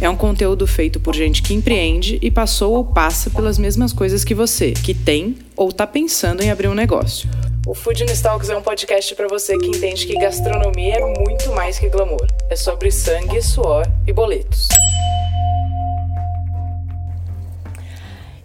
[0.00, 4.22] É um conteúdo feito por gente que empreende e passou ou passa pelas mesmas coisas
[4.22, 7.28] que você, que tem ou está pensando em abrir um negócio.
[7.66, 11.80] O Food Talks é um podcast para você que entende que gastronomia é muito mais
[11.80, 12.28] que glamour.
[12.48, 14.68] É sobre sangue, suor e boletos.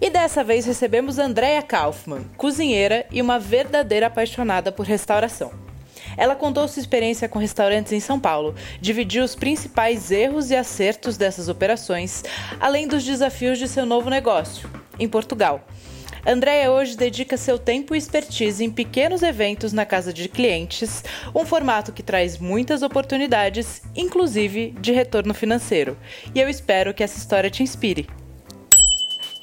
[0.02, 5.52] E dessa vez recebemos Andrea Kaufmann, cozinheira e uma verdadeira apaixonada por restauração.
[6.18, 11.18] Ela contou sua experiência com restaurantes em São Paulo, dividiu os principais erros e acertos
[11.18, 12.24] dessas operações,
[12.60, 15.66] além dos desafios de seu novo negócio, em Portugal
[16.26, 21.04] Andréia hoje dedica seu tempo e expertise em pequenos eventos na casa de clientes,
[21.36, 25.98] um formato que traz muitas oportunidades, inclusive de retorno financeiro.
[26.34, 28.08] E eu espero que essa história te inspire.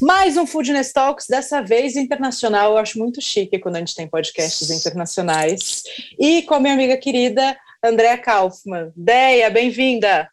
[0.00, 2.72] Mais um Foodness Talks, dessa vez internacional.
[2.72, 5.82] Eu acho muito chique quando a gente tem podcasts internacionais.
[6.18, 8.90] E com a minha amiga querida, Andréa Kaufmann.
[8.96, 10.30] Deia, bem-vinda!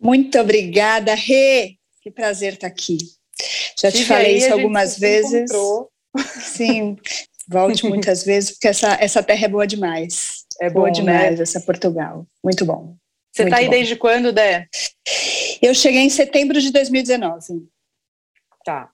[0.00, 1.76] Muito obrigada, Rê!
[2.00, 2.96] Que prazer estar aqui.
[3.78, 5.50] Já te falei isso algumas vezes.
[6.40, 6.96] Sim,
[7.48, 10.44] volte muitas vezes, porque essa, essa terra é boa demais.
[10.60, 11.42] É boa bom, demais, né?
[11.42, 12.26] essa Portugal.
[12.44, 12.94] Muito bom.
[13.32, 13.70] Você está aí bom.
[13.70, 14.68] desde quando, Dé?
[15.60, 17.66] Eu cheguei em setembro de 2019.
[18.64, 18.90] Tá.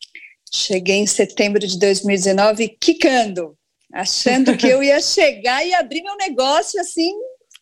[0.50, 3.56] Cheguei em setembro de 2019 quicando,
[3.92, 7.12] achando que eu ia chegar e abrir meu negócio assim.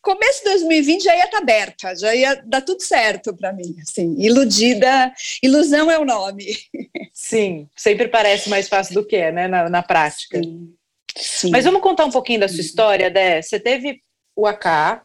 [0.07, 3.75] Começo de 2020 já ia estar tá aberta, já ia dar tudo certo para mim,
[3.81, 5.13] assim, iludida,
[5.43, 6.45] ilusão é o nome.
[7.11, 10.41] Sim, sempre parece mais fácil do que é, né, na, na prática.
[10.41, 10.73] Sim,
[11.13, 11.49] sim.
[11.49, 13.41] Mas vamos contar um pouquinho da sua história, Dé.
[13.41, 14.01] Você teve
[14.33, 15.01] o AK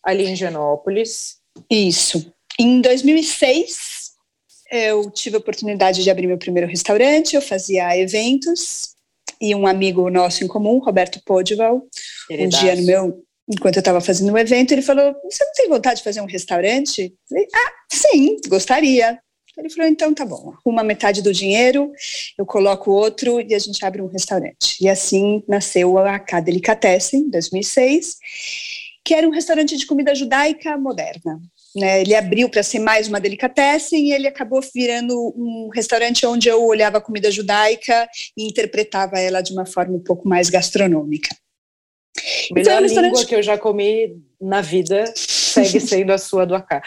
[0.00, 1.38] ali em Genópolis.
[1.68, 2.32] Isso.
[2.56, 4.12] Em 2006,
[4.70, 8.94] eu tive a oportunidade de abrir meu primeiro restaurante, eu fazia eventos,
[9.40, 11.82] e um amigo nosso em comum, Roberto Podival,
[12.30, 15.68] um dia no meu, enquanto eu estava fazendo um evento, ele falou, você não tem
[15.68, 17.02] vontade de fazer um restaurante?
[17.02, 19.18] Eu falei, ah, sim, gostaria.
[19.56, 21.92] Ele falou, então tá bom, arruma metade do dinheiro,
[22.36, 24.76] eu coloco outro e a gente abre um restaurante.
[24.80, 28.16] E assim nasceu a K Delicatessen, em 2006,
[29.04, 31.40] que era um restaurante de comida judaica moderna.
[31.76, 36.48] Né, ele abriu para ser mais uma delicatessen e ele acabou virando um restaurante onde
[36.48, 41.34] eu olhava a comida judaica e interpretava ela de uma forma um pouco mais gastronômica.
[42.52, 46.54] Melhor então, é língua que eu já comi na vida segue sendo a sua do
[46.54, 46.82] Acá.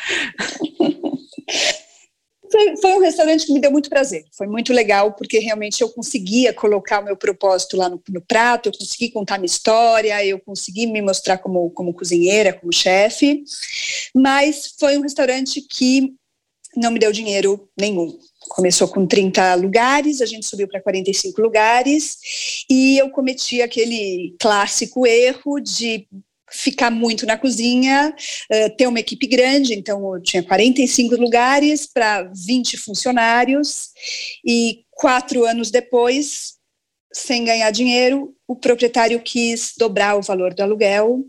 [2.49, 4.25] Foi, foi, um restaurante que me deu muito prazer.
[4.31, 8.69] Foi muito legal, porque realmente eu conseguia colocar o meu propósito lá no, no prato,
[8.69, 13.43] eu consegui contar minha história, eu consegui me mostrar como, como cozinheira, como chefe.
[14.15, 16.13] Mas foi um restaurante que
[16.75, 18.17] não me deu dinheiro nenhum.
[18.50, 22.18] Começou com 30 lugares, a gente subiu para 45 lugares,
[22.69, 26.08] e eu cometi aquele clássico erro de
[26.50, 28.16] ficar muito na cozinha,
[28.52, 33.90] uh, ter uma equipe grande, então eu tinha 45 lugares para 20 funcionários,
[34.46, 36.56] e quatro anos depois,
[37.14, 41.24] sem ganhar dinheiro, o proprietário quis dobrar o valor do aluguel,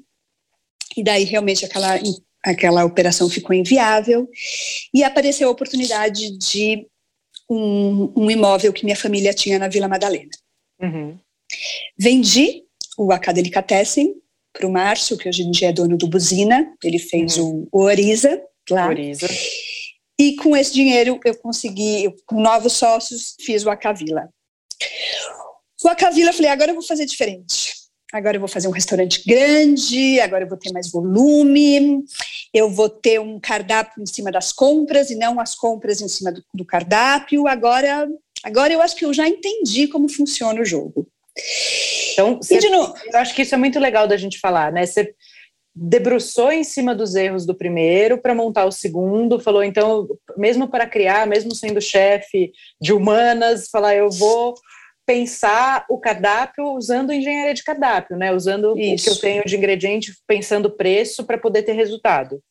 [0.97, 1.99] e daí realmente aquela,
[2.45, 4.29] aquela operação ficou inviável,
[4.95, 6.87] e apareceu a oportunidade de
[7.49, 10.31] um, um imóvel que minha família tinha na Vila Madalena.
[10.81, 11.19] Uhum.
[11.97, 12.65] Vendi
[12.97, 14.15] o Acadelicatessen,
[14.53, 17.67] para o Márcio, que hoje em dia é dono do Buzina, ele fez uhum.
[17.73, 18.89] o, o Oriza lá.
[18.89, 19.29] Oriza.
[20.19, 24.29] E com esse dinheiro eu consegui, eu, com novos sócios, fiz o Acavila.
[25.85, 27.73] O Acavila, eu falei, agora eu vou fazer diferente.
[28.13, 32.03] Agora eu vou fazer um restaurante grande, agora eu vou ter mais volume,
[32.55, 36.33] eu vou ter um cardápio em cima das compras e não as compras em cima
[36.33, 37.47] do, do cardápio.
[37.47, 38.09] Agora,
[38.43, 41.07] agora eu acho que eu já entendi como funciona o jogo.
[42.13, 44.87] Então, você, eu acho que isso é muito legal da gente falar, né?
[44.87, 45.15] Você
[45.75, 50.87] debruçou em cima dos erros do primeiro para montar o segundo, falou, então, mesmo para
[50.87, 54.55] criar, mesmo sendo chefe de humanas, falar, eu vou
[55.09, 58.31] pensar o cardápio usando engenharia de cardápio, né?
[58.31, 59.05] Usando Isso.
[59.05, 62.43] o que eu tenho de ingrediente, pensando preço para poder ter resultado.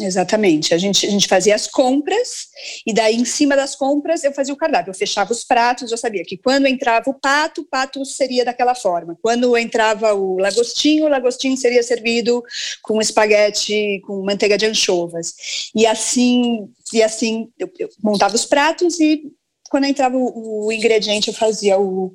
[0.00, 0.74] Exatamente.
[0.74, 2.48] A gente, a gente fazia as compras,
[2.84, 4.90] e daí em cima das compras eu fazia o cardápio.
[4.90, 8.74] Eu fechava os pratos, eu sabia que quando entrava o pato, o pato seria daquela
[8.74, 9.16] forma.
[9.22, 12.42] Quando entrava o lagostinho, o lagostinho seria servido
[12.82, 15.34] com espaguete com manteiga de anchovas.
[15.72, 19.30] E assim, e assim eu, eu montava os pratos e
[19.72, 22.14] quando entrava o, o ingrediente eu fazia o,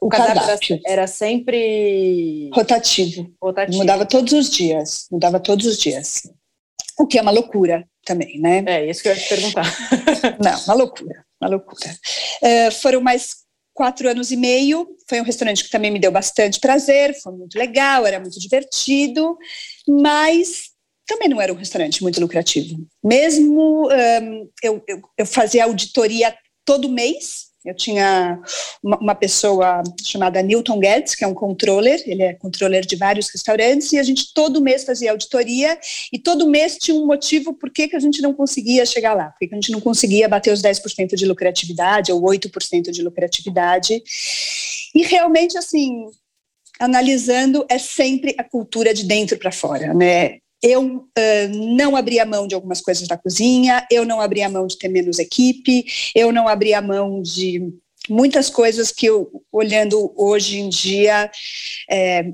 [0.00, 0.80] o cardápio.
[0.86, 3.28] Era, sempre rotativo.
[3.42, 3.78] rotativo.
[3.78, 5.08] Mudava todos os dias.
[5.10, 6.22] Mudava todos os dias
[6.96, 8.64] o que é uma loucura também, né?
[8.66, 9.64] É, isso que eu ia te perguntar.
[10.42, 11.90] Não, uma loucura, uma loucura.
[12.42, 13.36] Uh, foram mais
[13.72, 17.56] quatro anos e meio, foi um restaurante que também me deu bastante prazer, foi muito
[17.56, 19.38] legal, era muito divertido,
[19.86, 20.70] mas
[21.08, 22.76] também não era um restaurante muito lucrativo.
[23.02, 26.32] Mesmo um, eu, eu, eu fazia auditoria
[26.64, 28.40] todo mês, eu tinha
[28.82, 33.28] uma, uma, pessoa chamada Newton Guedes, que é um controller, ele é controller de vários
[33.30, 35.78] restaurantes, e a gente todo mês fazia auditoria,
[36.12, 39.30] e todo mês tinha um motivo por que, que a gente não conseguia chegar lá,
[39.30, 44.02] por que a gente não conseguia bater os 10% de lucratividade, ou 8% de lucratividade.
[44.94, 46.06] E realmente, assim,
[46.78, 50.38] analisando, é sempre a cultura de dentro para fora, né?
[50.62, 54.76] Eu uh, não abria mão de algumas coisas da cozinha, eu não abria mão de
[54.76, 55.84] ter menos equipe,
[56.14, 57.72] eu não abria mão de
[58.08, 61.30] muitas coisas que eu, olhando hoje em dia,
[61.90, 62.32] é,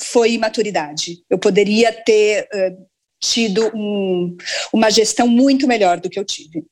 [0.00, 1.22] foi imaturidade.
[1.28, 2.86] Eu poderia ter uh,
[3.20, 4.36] tido um,
[4.72, 6.64] uma gestão muito melhor do que eu tive.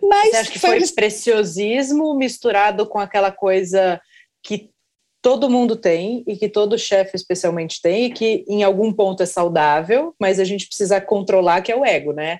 [0.00, 4.00] Mas Você acha que foi, foi preciosismo misturado com aquela coisa
[4.42, 4.70] que
[5.28, 9.26] todo mundo tem e que todo chefe especialmente tem e que em algum ponto é
[9.26, 12.38] saudável, mas a gente precisa controlar que é o ego, né?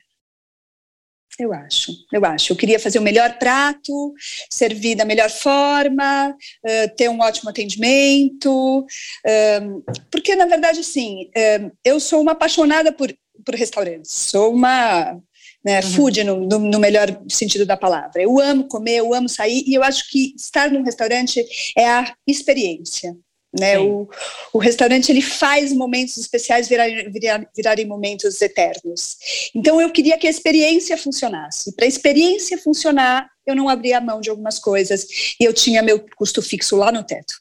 [1.38, 2.50] Eu acho, eu acho.
[2.50, 4.14] Eu queria fazer o melhor prato,
[4.50, 11.70] servir da melhor forma, uh, ter um ótimo atendimento, uh, porque na verdade, sim, uh,
[11.84, 13.14] eu sou uma apaixonada por,
[13.44, 15.20] por restaurantes, sou uma
[15.64, 15.80] né?
[15.80, 15.92] Uhum.
[15.92, 18.22] Food no, no, no, melhor sentido da palavra.
[18.22, 21.44] Eu amo comer, eu amo sair, e eu acho que estar num restaurante
[21.76, 23.16] é a experiência.
[23.58, 23.78] Né?
[23.78, 24.06] O,
[24.52, 29.16] o restaurante ele faz momentos especiais virarem, virar, momentos eternos.
[29.54, 31.74] Então eu queria que a experiência funcionasse.
[31.74, 35.06] Para a experiência funcionar, eu não abria a mão de algumas coisas
[35.40, 37.34] e eu tinha meu custo fixo lá no teto.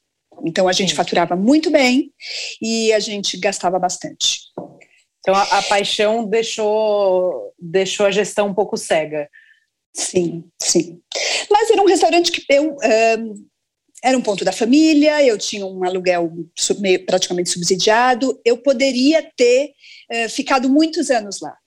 [0.45, 0.95] Então a gente Sim.
[0.95, 2.11] faturava muito bem
[2.61, 4.39] e a gente gastava bastante.
[5.27, 9.29] Então a, a, paixão deixou, deixou a gestão um pouco cega.
[9.93, 11.01] Sim, sim.
[11.51, 12.77] Mas era um restaurante que eu.
[12.77, 13.45] Um,
[14.01, 19.27] era um ponto da família, eu tinha um aluguel sub, meio, praticamente subsidiado, eu poderia
[19.35, 19.71] ter
[20.13, 21.57] uh, ficado muitos anos lá.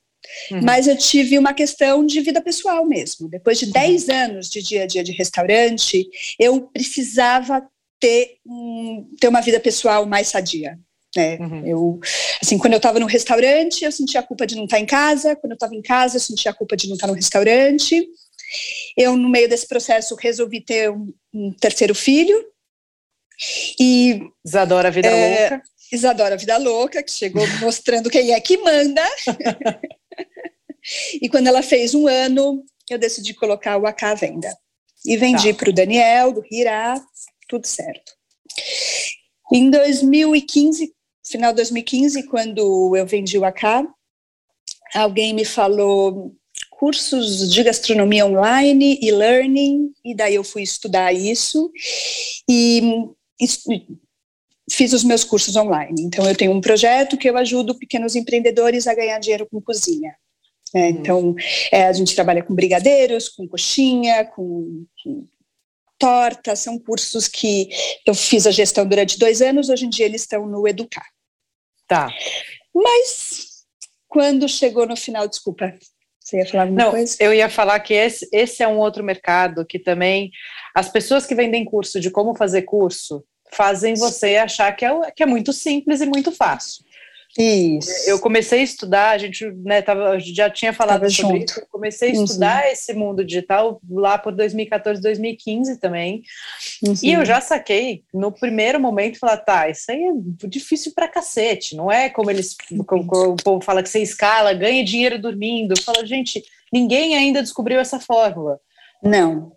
[0.52, 0.60] Uhum.
[0.62, 3.28] Mas eu tive uma questão de vida pessoal mesmo.
[3.28, 4.14] Depois de 10 uhum.
[4.14, 6.08] anos de dia a dia de restaurante,
[6.38, 7.68] eu precisava
[7.98, 10.78] ter, um, ter uma vida pessoal mais sadia.
[11.16, 11.38] Né?
[11.38, 11.66] Uhum.
[11.66, 12.00] Eu,
[12.40, 15.34] assim, quando eu estava no restaurante, eu sentia a culpa de não estar em casa.
[15.36, 18.06] Quando eu estava em casa, eu sentia a culpa de não estar no restaurante.
[18.96, 22.44] Eu, no meio desse processo, resolvi ter um, um terceiro filho.
[23.78, 25.62] E Isadora Vida é, Louca.
[25.92, 29.02] Isadora Vida Louca, que chegou mostrando quem é que manda.
[31.20, 34.56] e quando ela fez um ano, eu decidi colocar o AK à venda.
[35.04, 35.58] E vendi tá.
[35.58, 37.02] para o Daniel, do Hirá,
[37.48, 38.12] tudo certo.
[39.52, 40.92] Em 2015,
[41.30, 43.88] final de 2015, quando eu vendi o AK,
[44.94, 46.34] alguém me falou
[46.70, 51.70] cursos de gastronomia online e learning, e daí eu fui estudar isso
[52.48, 53.06] e,
[53.40, 53.46] e
[54.70, 56.02] fiz os meus cursos online.
[56.02, 60.14] Então, eu tenho um projeto que eu ajudo pequenos empreendedores a ganhar dinheiro com cozinha.
[60.74, 61.34] É, então,
[61.70, 65.26] é, a gente trabalha com brigadeiros, com coxinha, com, com
[65.98, 67.68] torta, são cursos que
[68.06, 71.06] eu fiz a gestão durante dois anos, hoje em dia eles estão no Educar.
[71.90, 72.08] Tá.
[72.72, 73.64] Mas
[74.06, 75.74] quando chegou no final, desculpa,
[76.20, 77.16] você ia falar alguma Não, coisa?
[77.18, 80.30] Eu ia falar que esse, esse é um outro mercado que também
[80.72, 85.24] as pessoas que vendem curso de como fazer curso fazem você achar que é, que
[85.24, 86.84] é muito simples e muito fácil.
[87.38, 88.10] Isso.
[88.10, 91.52] Eu comecei a estudar, a gente né, tava, já tinha falado tava sobre junto.
[91.52, 92.24] isso, comecei a uhum.
[92.24, 92.70] estudar uhum.
[92.72, 96.22] esse mundo digital lá por 2014, 2015 também.
[96.84, 96.94] Uhum.
[97.02, 101.76] E eu já saquei no primeiro momento falar, tá, isso aí é difícil pra cacete,
[101.76, 105.80] não é como eles como, como o povo fala que você escala, ganha dinheiro dormindo.
[105.82, 108.58] Fala, gente, ninguém ainda descobriu essa fórmula.
[109.02, 109.52] Não.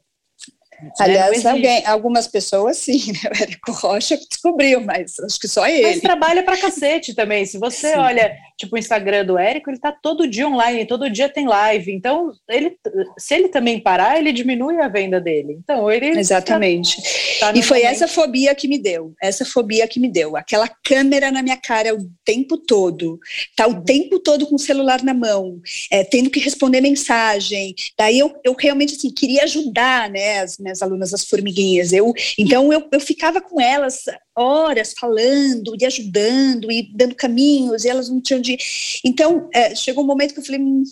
[0.99, 3.29] Aliás, alguém, algumas pessoas sim, né?
[3.29, 5.83] O Érico Rocha descobriu, mas acho que só ele.
[5.83, 7.45] Mas trabalha pra cacete também.
[7.45, 7.99] Se você sim.
[7.99, 11.91] olha, tipo, o Instagram do Érico, ele tá todo dia online, todo dia tem live.
[11.91, 12.77] Então, ele,
[13.17, 15.57] se ele também parar, ele diminui a venda dele.
[15.63, 16.07] Então, ele.
[16.17, 17.01] Exatamente.
[17.39, 17.91] Tá, tá e foi momento.
[17.91, 20.35] essa fobia que me deu, essa fobia que me deu.
[20.35, 23.19] Aquela câmera na minha cara o tempo todo,
[23.55, 25.59] tá o tempo todo com o celular na mão,
[25.91, 27.75] é, tendo que responder mensagem.
[27.97, 31.91] Daí eu, eu realmente assim, queria ajudar né, as minhas alunas, as formiguinhas.
[31.91, 34.03] Eu, então eu, eu ficava com elas
[34.35, 38.57] horas falando e ajudando e dando caminhos, e elas não tinham de.
[39.03, 40.61] Então é, chegou um momento que eu falei.
[40.61, 40.83] Hum,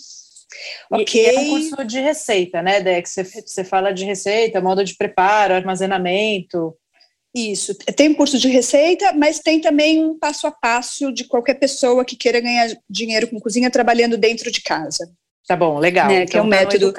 [0.92, 1.22] ok.
[1.22, 3.12] E é um curso de receita, né, Dex?
[3.12, 6.76] Você, você fala de receita, modo de preparo, armazenamento.
[7.34, 11.54] Isso, tem um curso de receita, mas tem também um passo a passo de qualquer
[11.54, 15.10] pessoa que queira ganhar dinheiro com cozinha trabalhando dentro de casa.
[15.48, 16.08] Tá bom, legal.
[16.08, 16.94] Né, então, que é um tá método.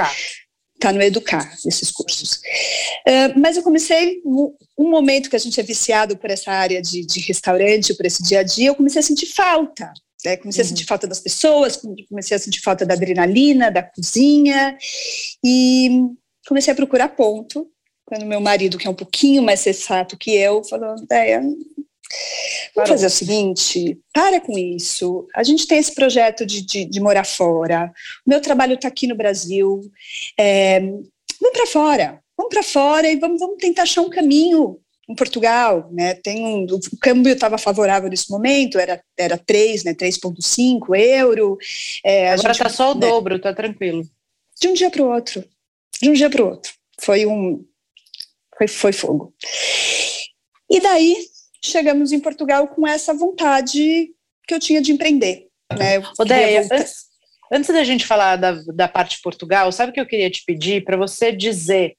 [0.74, 2.40] Está no Educar, esses cursos.
[3.06, 7.06] Uh, mas eu comecei, um momento que a gente é viciado por essa área de,
[7.06, 9.92] de restaurante, por esse dia a dia, eu comecei a sentir falta.
[10.24, 10.36] Né?
[10.36, 10.66] Comecei uhum.
[10.66, 14.76] a sentir falta das pessoas, comecei a sentir falta da adrenalina, da cozinha,
[15.44, 16.08] e
[16.46, 17.68] comecei a procurar ponto
[18.04, 21.40] quando meu marido, que é um pouquinho mais sensato que eu, falou, Déia,
[22.74, 27.00] vamos fazer o seguinte, para com isso, a gente tem esse projeto de, de, de
[27.00, 27.90] morar fora,
[28.26, 29.80] o meu trabalho está aqui no Brasil,
[30.38, 34.78] é, vamos para fora, vamos para fora e vamos, vamos tentar achar um caminho
[35.12, 39.94] em Portugal, né, tem um, o câmbio estava favorável nesse momento, era, era 3, né,
[39.94, 41.58] 3,5 euro.
[42.04, 44.02] É, Agora está só o né, dobro, está tranquilo.
[44.60, 45.44] De um dia para o outro,
[46.00, 46.72] de um dia para o outro.
[46.98, 47.64] Foi um,
[48.56, 49.34] foi, foi fogo.
[50.70, 51.16] E daí
[51.62, 54.10] chegamos em Portugal com essa vontade
[54.46, 55.46] que eu tinha de empreender.
[55.78, 56.02] Né?
[56.18, 57.04] Odeia, antes,
[57.52, 60.44] antes da gente falar da, da parte de Portugal, sabe o que eu queria te
[60.44, 61.96] pedir para você dizer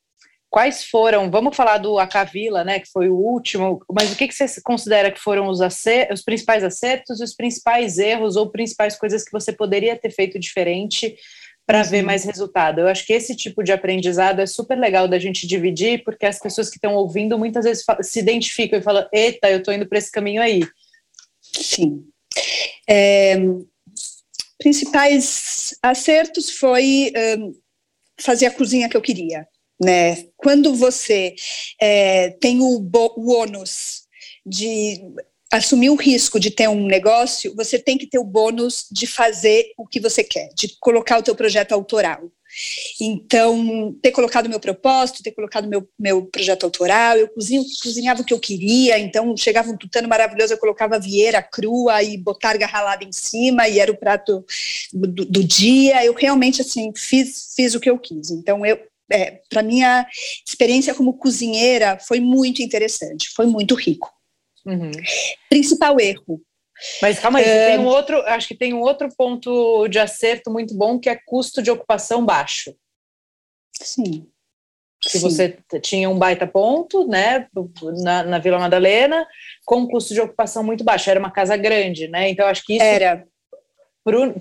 [0.54, 4.36] quais foram, vamos falar do Acavila, né, que foi o último, mas o que, que
[4.36, 9.24] você considera que foram os, acer, os principais acertos, os principais erros ou principais coisas
[9.24, 11.16] que você poderia ter feito diferente
[11.66, 11.90] para uhum.
[11.90, 12.82] ver mais resultado.
[12.82, 16.38] Eu acho que esse tipo de aprendizado é super legal da gente dividir, porque as
[16.38, 19.98] pessoas que estão ouvindo muitas vezes se identificam e falam: eita, eu estou indo para
[19.98, 20.62] esse caminho aí.
[21.42, 22.04] Sim.
[22.88, 23.38] É,
[24.60, 27.54] principais acertos foi um,
[28.22, 29.48] fazer a cozinha que eu queria.
[29.84, 30.26] Né?
[30.38, 31.36] Quando você
[31.80, 34.04] é, tem o, o ônus
[34.46, 35.02] de
[35.52, 39.72] assumir o risco de ter um negócio, você tem que ter o bônus de fazer
[39.78, 42.24] o que você quer, de colocar o teu projeto autoral.
[43.00, 48.26] Então, ter colocado meu propósito, ter colocado meu, meu projeto autoral, eu cozinho, cozinhava o
[48.26, 53.04] que eu queria, então chegava um tutano maravilhoso, eu colocava vieira crua e botarga ralada
[53.04, 54.46] em cima, e era o prato
[54.92, 58.30] do, do dia, eu realmente, assim, fiz, fiz o que eu quis.
[58.32, 58.80] Então, eu,
[59.12, 60.08] é, para minha
[60.48, 64.12] experiência como cozinheira foi muito interessante, foi muito rico.
[64.66, 64.92] Uhum.
[65.50, 66.42] Principal erro.
[67.02, 67.68] Mas calma aí, é...
[67.72, 71.20] tem um outro, acho que tem um outro ponto de acerto muito bom que é
[71.26, 72.76] custo de ocupação baixo.
[73.82, 74.28] Sim.
[75.06, 77.48] Se você tinha um baita ponto, né,
[78.02, 79.28] na, na, Vila Madalena,
[79.66, 82.30] com um custo de ocupação muito baixo, era uma casa grande, né?
[82.30, 83.28] Então acho que isso era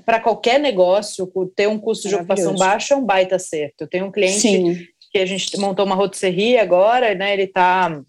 [0.05, 3.85] para qualquer negócio ter um custo de ocupação baixo é um baita acerto.
[3.85, 4.87] Eu tenho um cliente Sim.
[5.11, 7.33] que a gente montou uma rotisserie agora, né?
[7.33, 8.03] Ele está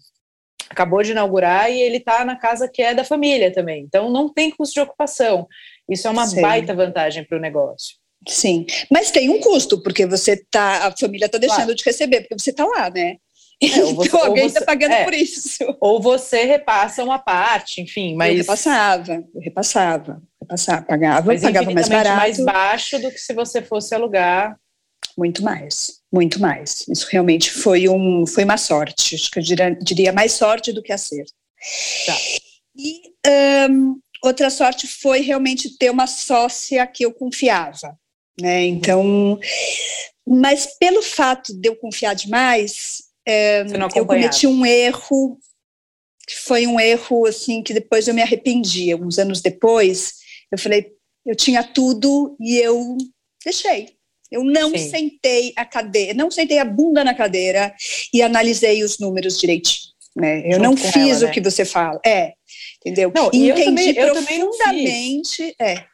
[0.68, 3.84] acabou de inaugurar e ele está na casa que é da família também.
[3.84, 5.46] Então não tem custo de ocupação.
[5.88, 6.40] Isso é uma Sim.
[6.40, 7.96] baita vantagem para o negócio.
[8.26, 11.74] Sim, mas tem um custo, porque você tá, a família está deixando claro.
[11.74, 13.16] de receber, porque você está lá, né?
[13.62, 15.58] É, você, então alguém está pagando é, por isso.
[15.80, 18.32] Ou você repassa uma parte, enfim, mas.
[18.32, 22.16] Eu repassava, eu repassava, repassava pagava, mas pagava mais barato.
[22.16, 24.56] mais baixo do que se você fosse alugar.
[25.16, 26.86] Muito mais muito mais.
[26.88, 30.80] Isso realmente foi, um, foi uma sorte, acho que eu diria, diria mais sorte do
[30.80, 31.32] que acerto.
[32.06, 32.16] Tá.
[32.76, 33.02] E
[33.68, 37.98] um, outra sorte foi realmente ter uma sócia que eu confiava,
[38.40, 38.64] né?
[38.64, 39.38] Então,
[40.26, 43.02] mas pelo fato de eu confiar demais,
[43.96, 45.38] eu cometi um erro
[46.26, 48.90] que foi um erro assim que depois eu me arrependi.
[48.90, 50.14] Alguns anos depois,
[50.50, 50.92] eu falei,
[51.24, 52.96] eu tinha tudo e eu
[53.44, 53.90] deixei.
[54.30, 54.90] Eu não Sim.
[54.90, 57.74] sentei a cadeira, não sentei a bunda na cadeira
[58.12, 59.92] e analisei os números direitinho.
[60.16, 60.40] Né?
[60.46, 61.32] Eu Junto não fiz ela, o né?
[61.32, 62.00] que você fala.
[62.04, 62.32] É,
[62.84, 63.12] entendeu?
[63.14, 65.54] Não, entendi eu também, eu profundamente.
[65.60, 65.84] É.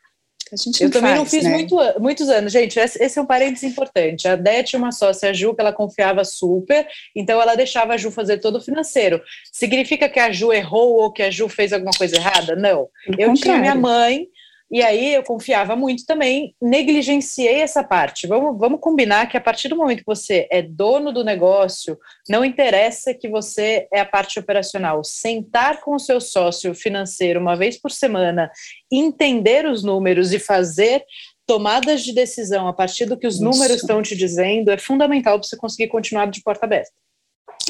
[0.80, 1.50] eu também faz, não fiz né?
[1.50, 2.52] muito, muitos anos.
[2.52, 4.26] Gente, esse é um parênteses importante.
[4.26, 7.97] A Dé tinha uma sócia, a Ju, que ela confiava super, então ela deixava a
[7.97, 9.21] Ju fazer todo o financeiro.
[9.52, 12.57] Significa que a Ju errou ou que a Ju fez alguma coisa errada?
[12.57, 12.88] Não.
[13.19, 14.26] eu tinha minha mãe
[14.71, 18.29] E aí eu confiava muito também, negligenciei essa parte.
[18.29, 21.99] Vamos, vamos combinar que a partir do momento que você é dono do negócio,
[22.29, 25.03] não interessa que você é a parte operacional.
[25.03, 28.49] Sentar com o seu sócio financeiro uma vez por semana,
[28.91, 31.03] entender os números e fazer
[31.45, 33.45] tomadas de decisão a partir do que os Isso.
[33.45, 36.93] números estão te dizendo é fundamental para você conseguir continuar de porta aberta.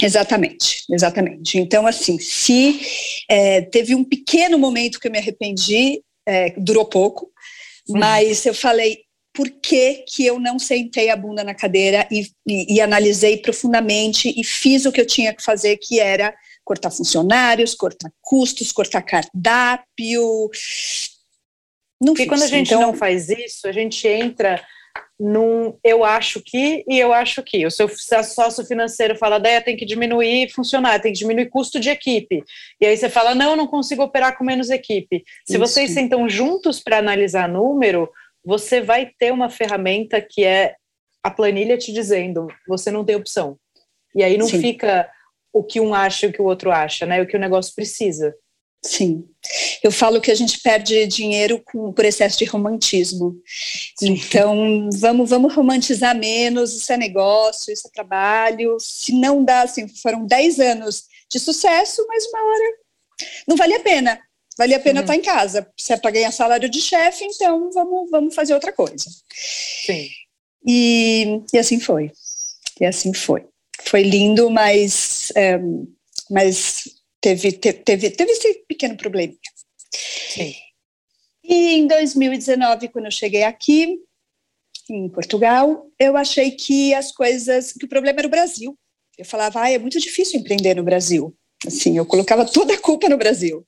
[0.02, 1.59] Exatamente, exatamente.
[1.59, 2.78] Então, assim, se
[3.28, 7.30] é, teve um pequeno momento que eu me arrependi, é, durou pouco,
[7.88, 7.98] uhum.
[7.98, 12.74] mas eu falei, por que, que eu não sentei a bunda na cadeira e, e,
[12.74, 16.34] e, analisei profundamente e fiz o que eu tinha que fazer, que era
[16.64, 20.50] cortar funcionários, cortar custos, cortar cardápio,
[22.00, 22.28] não Porque fiz.
[22.28, 24.62] quando a gente então, não faz isso, a gente entra
[25.20, 27.66] num eu acho que e eu acho que.
[27.66, 27.86] O seu
[28.24, 32.42] sócio financeiro fala, Deia, tem que diminuir funcionário, tem que diminuir custo de equipe.
[32.80, 35.22] E aí você fala, não, eu não consigo operar com menos equipe.
[35.46, 35.58] Se isso.
[35.58, 38.10] vocês sentam juntos para analisar número,
[38.42, 40.74] você vai ter uma ferramenta que é
[41.22, 43.58] a planilha te dizendo, você não tem opção.
[44.14, 44.62] E aí não Sim.
[44.62, 45.06] fica
[45.52, 47.20] o que um acha e o que o outro acha, né?
[47.20, 48.34] O que o negócio precisa.
[48.82, 49.28] Sim.
[49.82, 53.37] Eu falo que a gente perde dinheiro com, por excesso de romantismo.
[53.99, 54.12] Sim.
[54.12, 58.78] Então, vamos, vamos romantizar menos, isso é negócio, isso é trabalho.
[58.80, 62.76] Se não dá, assim, foram 10 anos de sucesso, mas uma hora
[63.46, 64.20] não vale a pena.
[64.56, 65.04] Vale a pena uhum.
[65.04, 65.70] estar em casa.
[65.78, 69.08] Se é para ganhar salário de chefe, então vamos, vamos fazer outra coisa.
[69.87, 70.08] Sim.
[70.66, 72.12] E, e assim foi.
[72.80, 73.44] E assim foi.
[73.82, 75.58] Foi lindo, mas, é,
[76.30, 76.84] mas
[77.20, 79.38] teve, teve, teve, teve esse pequeno probleminha.
[79.92, 80.54] Sim.
[81.44, 83.98] E em 2019, quando eu cheguei aqui,
[84.88, 88.76] em Portugal, eu achei que as coisas, que o problema era o Brasil.
[89.16, 91.36] Eu falava, ah, é muito difícil empreender no Brasil.
[91.66, 93.66] Assim, eu colocava toda a culpa no Brasil.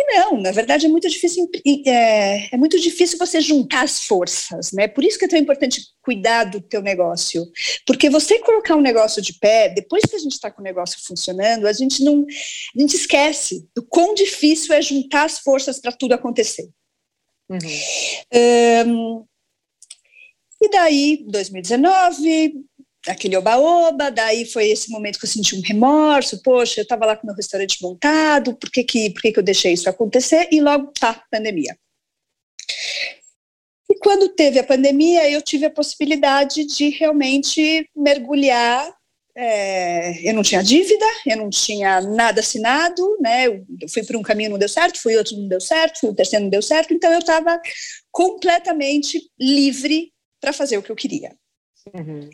[0.00, 1.50] E não, na verdade é muito difícil
[1.84, 4.86] é, é, muito difícil você juntar as forças, né?
[4.86, 7.44] Por isso que é tão importante cuidar do teu negócio,
[7.84, 11.00] porque você colocar um negócio de pé, depois que a gente está com o negócio
[11.04, 12.24] funcionando, a gente não,
[12.76, 16.70] a gente esquece do quão difícil é juntar as forças para tudo acontecer.
[17.50, 17.58] Uhum.
[18.86, 19.24] Um,
[20.62, 22.67] e daí, 2019,
[23.08, 27.16] aquele oba-oba, daí foi esse momento que eu senti um remorso, poxa, eu estava lá
[27.16, 30.48] com meu restaurante montado, por que que, por que que eu deixei isso acontecer?
[30.52, 31.76] E logo, tá, pandemia.
[33.90, 38.94] E quando teve a pandemia, eu tive a possibilidade de realmente mergulhar.
[39.34, 43.46] É, eu não tinha dívida, eu não tinha nada assinado, né?
[43.46, 46.14] Eu fui por um caminho não deu certo, fui outro não deu certo, fui o
[46.14, 47.60] terceiro não deu certo, então eu estava
[48.10, 51.37] completamente livre para fazer o que eu queria.
[51.94, 52.30] Uhum.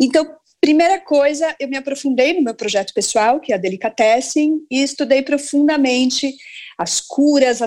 [0.00, 4.82] Então, primeira coisa, eu me aprofundei no meu projeto pessoal, que é a Delicatessen, e
[4.82, 6.34] estudei profundamente
[6.78, 7.60] as curas,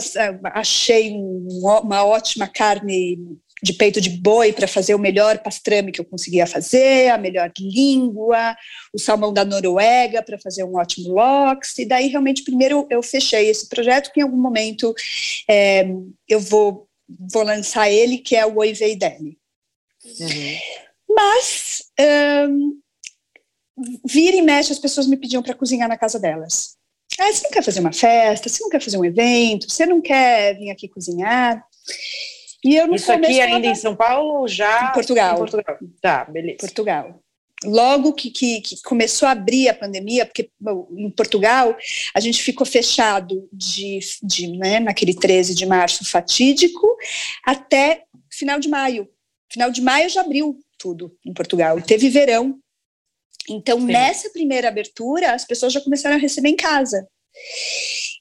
[0.53, 3.17] achei uma ótima carne
[3.61, 7.51] de peito de boi para fazer o melhor pastrame que eu conseguia fazer, a melhor
[7.57, 8.55] língua,
[8.93, 13.49] o salmão da Noruega para fazer um ótimo lox, e daí realmente primeiro eu fechei
[13.49, 14.93] esse projeto que em algum momento
[15.49, 15.87] é,
[16.27, 16.87] eu vou,
[17.31, 19.37] vou lançar ele, que é o Oivei Deli.
[20.05, 20.57] Uhum.
[21.15, 21.83] Mas
[22.49, 22.79] um,
[24.05, 26.75] vira e mexe, as pessoas me pediam para cozinhar na casa delas.
[27.19, 30.01] Ah, você não quer fazer uma festa, você não quer fazer um evento, você não
[30.01, 31.63] quer vir aqui cozinhar.
[32.63, 34.89] E eu Isso aqui ainda em São Paulo ou já?
[34.89, 35.35] Em Portugal.
[35.35, 35.77] Em Portugal.
[36.01, 36.57] Tá, beleza.
[36.59, 37.21] Portugal.
[37.63, 40.49] Logo que, que, que, começou a abrir a pandemia, porque
[40.97, 41.75] em Portugal
[42.13, 46.85] a gente ficou fechado de, de né, naquele 13 de março fatídico
[47.45, 49.07] até final de maio.
[49.51, 51.81] Final de maio já abriu tudo em Portugal.
[51.81, 52.59] Teve verão.
[53.49, 53.87] Então, Sim.
[53.87, 57.07] nessa primeira abertura, as pessoas já começaram a receber em casa.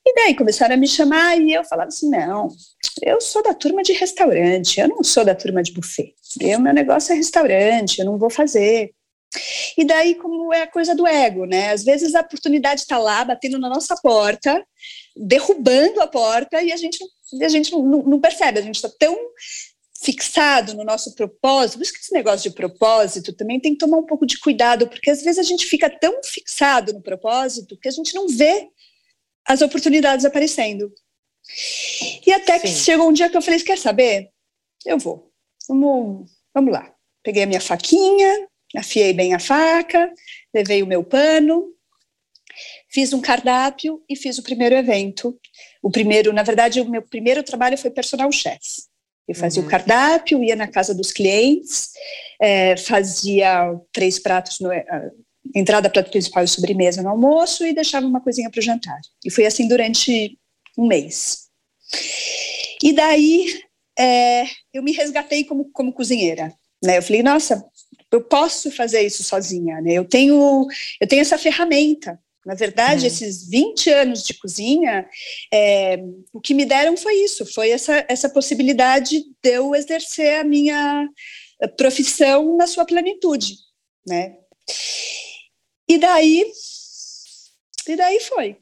[0.07, 2.49] E daí começaram a me chamar e eu falava assim: não,
[3.03, 6.15] eu sou da turma de restaurante, eu não sou da turma de buffet.
[6.57, 8.93] O meu negócio é restaurante, eu não vou fazer.
[9.77, 11.71] E daí, como é a coisa do ego, né?
[11.71, 14.65] Às vezes a oportunidade está lá, batendo na nossa porta,
[15.17, 16.99] derrubando a porta, e a gente,
[17.43, 19.17] a gente não, não percebe, a gente está tão
[20.05, 23.97] fixado no nosso propósito, por isso que esse negócio de propósito também tem que tomar
[23.97, 27.89] um pouco de cuidado, porque às vezes a gente fica tão fixado no propósito que
[27.89, 28.69] a gente não vê
[29.47, 30.93] as oportunidades aparecendo.
[32.27, 32.63] E até Sim.
[32.63, 34.31] que chegou um dia que eu falei: quer saber?
[34.85, 35.31] Eu vou.
[35.69, 36.95] Vamos, vamos lá.
[37.23, 40.13] Peguei a minha faquinha, afiei bem a faca,
[40.55, 41.73] levei o meu pano,
[42.91, 45.39] fiz um cardápio e fiz o primeiro evento.
[45.83, 48.61] O primeiro, na verdade, o meu primeiro trabalho foi personal chef.
[49.27, 49.69] Eu fazia uhum.
[49.69, 51.91] o cardápio, ia na casa dos clientes,
[52.41, 58.07] é, fazia três pratos, no, uh, entrada, prato principal e sobremesa no almoço e deixava
[58.07, 58.99] uma coisinha para o jantar.
[59.25, 60.39] E foi assim durante
[60.77, 61.45] um mês.
[62.83, 63.47] E daí
[63.99, 66.53] é, eu me resgatei como, como cozinheira.
[66.83, 66.99] Né?
[66.99, 67.65] Eu falei, nossa,
[68.11, 69.95] eu posso fazer isso sozinha, né?
[69.95, 70.67] Eu tenho,
[71.01, 72.19] eu tenho essa ferramenta.
[72.45, 73.07] Na verdade, uhum.
[73.07, 75.09] esses 20 anos de cozinha,
[75.53, 75.97] é,
[76.33, 81.09] o que me deram foi isso, foi essa, essa possibilidade de eu exercer a minha
[81.77, 83.57] profissão na sua plenitude,
[84.07, 84.37] né?
[85.89, 86.45] E daí,
[87.89, 88.57] e daí foi.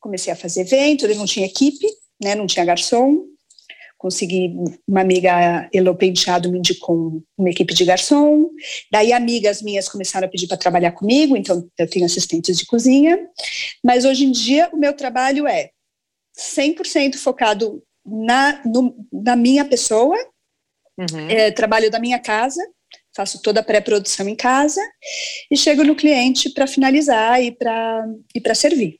[0.00, 1.86] Comecei a fazer evento, eu não tinha equipe,
[2.20, 2.34] né?
[2.34, 3.26] Não tinha garçom,
[4.04, 4.54] consegui,
[4.86, 8.50] uma amiga, Elo Penteado, me indicou uma equipe de garçom,
[8.92, 13.18] daí amigas minhas começaram a pedir para trabalhar comigo, então eu tenho assistentes de cozinha,
[13.82, 15.70] mas hoje em dia o meu trabalho é
[16.38, 20.18] 100% focado na, no, na minha pessoa,
[20.98, 21.30] uhum.
[21.30, 22.60] é, trabalho da minha casa,
[23.16, 24.82] faço toda a pré-produção em casa
[25.50, 28.98] e chego no cliente para finalizar e para e servir.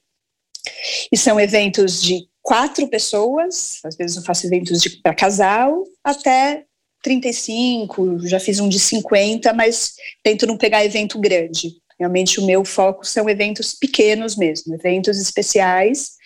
[1.12, 6.66] E são eventos de quatro pessoas, às vezes eu faço eventos para casal, até
[7.02, 11.80] 35, já fiz um de 50, mas tento não pegar evento grande.
[11.98, 16.16] Realmente o meu foco são eventos pequenos mesmo, eventos especiais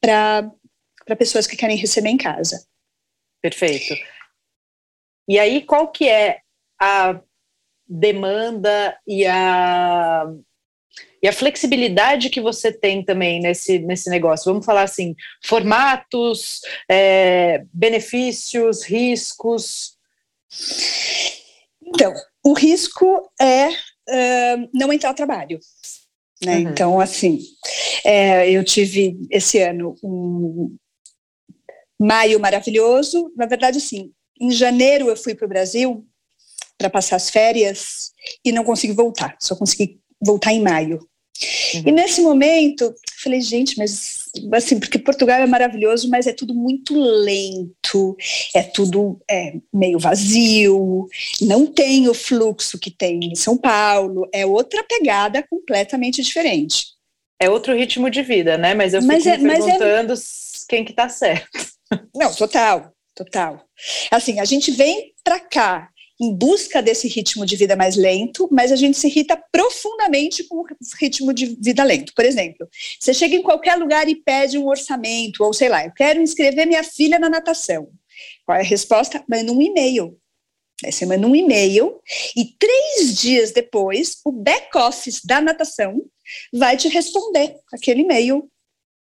[0.00, 0.52] para
[1.18, 2.64] pessoas que querem receber em casa.
[3.42, 3.94] Perfeito.
[5.28, 6.40] E aí, qual que é
[6.80, 7.20] a
[7.88, 10.24] demanda e a
[11.22, 14.50] e a flexibilidade que você tem também nesse, nesse negócio.
[14.52, 19.96] Vamos falar assim: formatos, é, benefícios, riscos.
[21.82, 25.58] Então, o risco é uh, não entrar ao trabalho.
[26.44, 26.58] Né?
[26.58, 26.70] Uhum.
[26.70, 27.40] Então, assim,
[28.04, 30.76] é, eu tive esse ano um
[31.98, 33.32] maio maravilhoso.
[33.36, 36.06] Na verdade, assim, em janeiro eu fui para o Brasil
[36.76, 38.12] para passar as férias
[38.44, 40.98] e não consegui voltar, só consegui voltar em maio.
[41.74, 41.82] Uhum.
[41.86, 44.18] E nesse momento, falei, gente, mas
[44.52, 48.16] assim, porque Portugal é maravilhoso, mas é tudo muito lento,
[48.54, 51.06] é tudo é, meio vazio,
[51.40, 56.86] não tem o fluxo que tem em São Paulo, é outra pegada completamente diferente.
[57.40, 58.74] É outro ritmo de vida, né?
[58.74, 60.16] Mas eu fico mas é, perguntando é...
[60.68, 61.48] quem que tá certo.
[62.14, 63.64] Não, total, total.
[64.10, 65.88] Assim, a gente vem para cá
[66.20, 70.56] em busca desse ritmo de vida mais lento, mas a gente se irrita profundamente com
[70.56, 70.66] o
[71.00, 72.12] ritmo de vida lento.
[72.14, 75.92] Por exemplo, você chega em qualquer lugar e pede um orçamento, ou sei lá, eu
[75.92, 77.88] quero inscrever minha filha na natação.
[78.44, 79.24] Qual é a resposta?
[79.28, 80.18] Manda um e-mail.
[80.84, 82.00] Aí você manda um e-mail
[82.36, 86.04] e três dias depois, o back-office da natação
[86.52, 88.48] vai te responder aquele e-mail.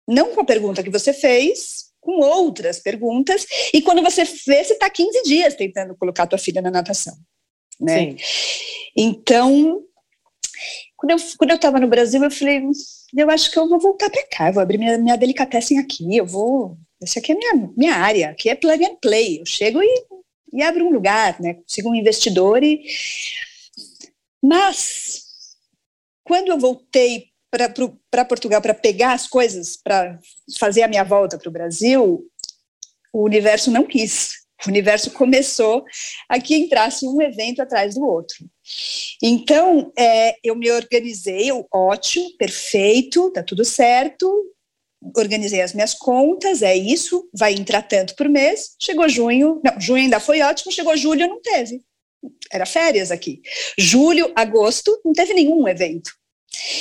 [0.08, 4.74] Não com a pergunta que você fez, com outras perguntas, e quando você vê, você
[4.74, 7.14] está 15 dias tentando colocar tua filha na natação.
[7.80, 8.12] Né?
[8.12, 8.16] Sim.
[8.96, 9.82] Então,
[10.96, 12.62] quando eu quando eu estava no Brasil, eu falei,
[13.16, 16.16] eu acho que eu vou voltar para cá, eu vou abrir minha, minha delicatessen aqui,
[16.16, 19.82] eu vou, esse aqui é minha minha área, aqui é plug and play, eu chego
[19.82, 20.04] e,
[20.52, 22.82] e abro um lugar, né, consigo um investidor e
[24.42, 25.24] mas
[26.24, 30.18] quando eu voltei para Portugal para pegar as coisas, para
[30.58, 32.24] fazer a minha volta para o Brasil,
[33.12, 34.46] o universo não quis.
[34.64, 35.84] O universo começou
[36.28, 38.38] a que entrasse um evento atrás do outro.
[39.22, 44.26] Então, é, eu me organizei, eu, ótimo, perfeito, tá tudo certo,
[45.14, 48.74] organizei as minhas contas, é isso, vai entrar tanto por mês.
[48.80, 51.82] Chegou junho, não, junho ainda foi ótimo, chegou julho, não teve.
[52.50, 53.42] Era férias aqui.
[53.78, 56.10] Julho, agosto, não teve nenhum evento.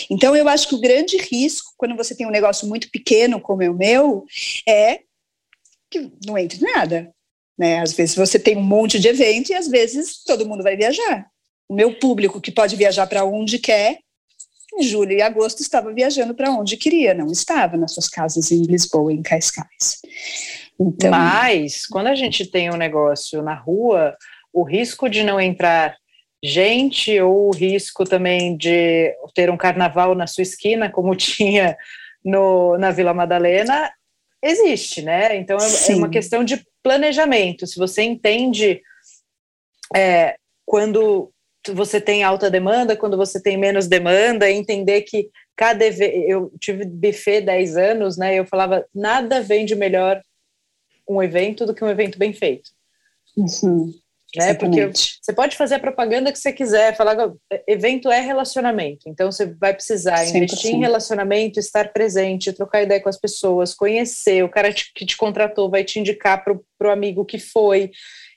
[0.10, 3.64] Então, eu acho que o grande risco, quando você tem um negócio muito pequeno como
[3.64, 4.26] é o meu,
[4.68, 5.00] é
[5.90, 7.12] que não entre nada.
[7.58, 7.80] Né?
[7.80, 11.28] Às vezes você tem um monte de evento e às vezes todo mundo vai viajar.
[11.70, 14.00] O meu público, que pode viajar para onde quer,
[14.78, 18.64] em julho e agosto estava viajando para onde queria, não estava nas suas casas em
[18.64, 20.02] Lisboa, em Cascais.
[20.80, 24.16] Então, Mas, quando a gente tem um negócio na rua,
[24.52, 25.96] o risco de não entrar
[26.44, 31.78] gente ou o risco também de ter um carnaval na sua esquina, como tinha
[32.24, 33.92] no, na Vila Madalena,
[34.44, 35.36] existe, né?
[35.36, 37.66] Então é, é uma questão de planejamento.
[37.66, 38.82] Se você entende
[39.96, 41.32] é, quando
[41.74, 47.42] você tem alta demanda, quando você tem menos demanda, entender que cada eu tive buffet
[47.42, 48.36] 10 anos, né?
[48.36, 50.22] Eu falava nada vende melhor
[51.08, 52.70] um evento do que um evento bem feito.
[53.36, 53.94] Uhum
[54.38, 54.54] né?
[54.54, 59.32] Porque você pode fazer a propaganda que você quiser, falar que evento é relacionamento, então
[59.32, 60.36] você vai precisar 100%.
[60.36, 65.18] investir em relacionamento, estar presente, trocar ideia com as pessoas, conhecer, o cara que te
[65.18, 67.92] contratou vai te indicar para o amigo que foi.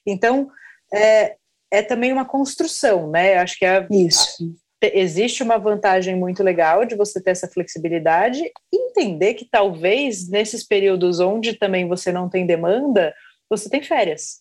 [0.06, 0.48] Então,
[0.92, 1.36] é,
[1.70, 3.36] é também uma construção, né?
[3.36, 4.54] Acho que é Isso.
[4.82, 10.64] existe uma vantagem muito legal de você ter essa flexibilidade e entender que talvez nesses
[10.66, 13.14] períodos onde também você não tem demanda,
[13.50, 14.40] você tem férias.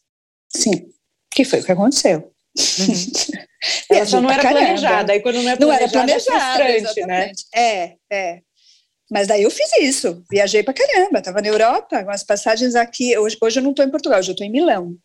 [0.49, 0.89] Sim,
[1.37, 2.31] que foi o que aconteceu.
[2.57, 3.37] Uhum.
[3.91, 4.65] Ela só não era caramba.
[4.65, 7.31] planejada, aí quando não é planejada, não era planejada, é frustrante, né?
[7.53, 8.41] É, é.
[9.09, 13.17] Mas daí eu fiz isso, viajei para caramba, estava na Europa, com as passagens aqui,
[13.17, 14.95] hoje, hoje eu não estou em Portugal, hoje eu estou em Milão.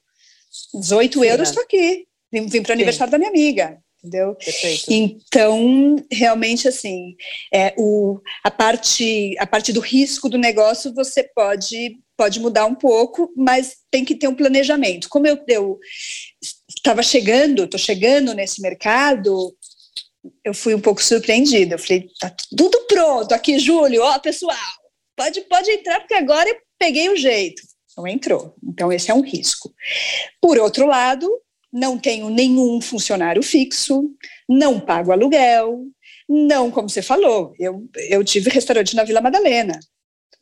[0.75, 4.35] 18 Sim, euros estou aqui, vim, vim para o aniversário da minha amiga, entendeu?
[4.35, 4.85] Perfeito.
[4.91, 7.17] Então, realmente, assim,
[7.55, 12.75] é, o, a, parte, a parte do risco do negócio você pode, pode mudar um
[12.75, 15.09] pouco, mas tem que ter um planejamento.
[15.09, 15.39] Como eu
[16.69, 19.57] estava chegando, estou chegando nesse mercado,
[20.45, 21.77] eu fui um pouco surpreendida.
[21.77, 24.57] Eu falei, tá tudo pronto aqui, Júlio, ó, pessoal,
[25.17, 27.63] pode, pode entrar, porque agora eu peguei o jeito.
[27.97, 28.55] Não entrou.
[28.65, 29.73] Então, esse é um risco.
[30.41, 31.31] Por outro lado,
[31.73, 34.11] não tenho nenhum funcionário fixo,
[34.49, 35.87] não pago aluguel,
[36.29, 39.79] não, como você falou, eu, eu tive restaurante na Vila Madalena.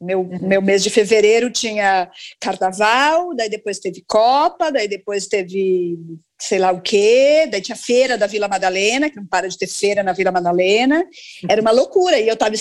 [0.00, 0.48] Meu, uhum.
[0.48, 5.98] meu mês de fevereiro tinha carnaval, daí depois teve Copa, daí depois teve
[6.40, 9.66] sei lá o quê, daí tinha feira da Vila Madalena, que não para de ter
[9.66, 11.04] feira na Vila Madalena,
[11.46, 12.54] era uma loucura, e eu estava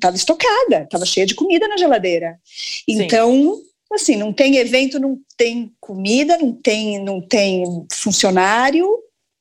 [0.00, 2.38] tava, estocada, estava cheia de comida na geladeira.
[2.86, 3.62] Então, Sim.
[3.92, 8.86] Assim, não tem evento, não tem comida, não tem, não tem funcionário,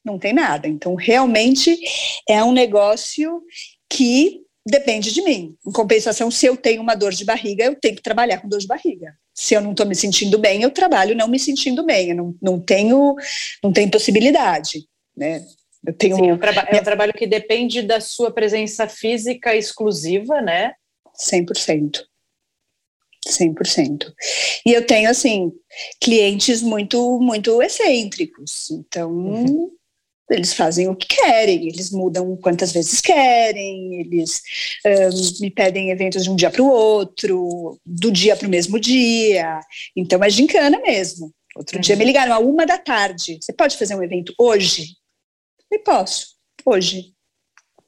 [0.03, 0.67] não tem nada.
[0.67, 1.77] Então, realmente
[2.27, 3.41] é um negócio
[3.89, 5.55] que depende de mim.
[5.65, 8.59] Em compensação, se eu tenho uma dor de barriga, eu tenho que trabalhar com dor
[8.59, 9.13] de barriga.
[9.33, 12.09] Se eu não estou me sentindo bem, eu trabalho não me sentindo bem.
[12.09, 13.15] Eu não, não tenho
[13.63, 15.45] não tenho possibilidade, né?
[15.85, 19.55] Eu tenho Sim, é, um traba é um trabalho que depende da sua presença física
[19.55, 20.73] exclusiva, né?
[21.17, 22.01] 100%.
[23.29, 24.11] 100%.
[24.65, 25.51] E eu tenho, assim,
[26.01, 28.69] clientes muito, muito excêntricos.
[28.71, 29.71] Então, uhum.
[30.29, 34.41] Eles fazem o que querem, eles mudam quantas vezes querem, eles
[34.85, 38.77] um, me pedem eventos de um dia para o outro, do dia para o mesmo
[38.77, 39.59] dia.
[39.95, 41.33] Então é gincana mesmo.
[41.55, 41.81] Outro uhum.
[41.81, 43.39] dia me ligaram a uma da tarde.
[43.41, 44.95] Você pode fazer um evento hoje?
[45.71, 46.35] E posso,
[46.65, 47.13] hoje.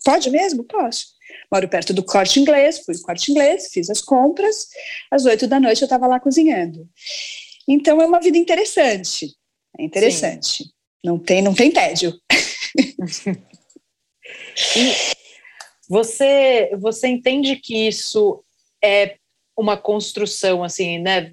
[0.03, 0.63] Pode mesmo?
[0.63, 1.18] Posso.
[1.51, 4.67] Moro perto do corte inglês, fui no corte inglês, fiz as compras.
[5.09, 6.87] Às oito da noite eu estava lá cozinhando.
[7.67, 9.35] Então é uma vida interessante.
[9.77, 10.63] É interessante.
[10.63, 10.69] Sim.
[11.03, 12.13] Não tem, não tem tédio.
[15.89, 18.43] você, você entende que isso
[18.83, 19.15] é
[19.57, 21.31] uma construção, assim, né,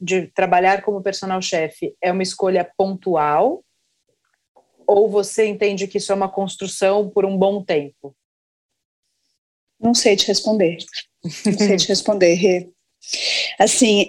[0.00, 3.64] de trabalhar como personal chefe é uma escolha pontual?
[4.86, 8.16] Ou você entende que isso é uma construção por um bom tempo?
[9.86, 10.78] Não sei te responder.
[11.46, 12.68] Não sei te responder.
[13.56, 14.08] Assim,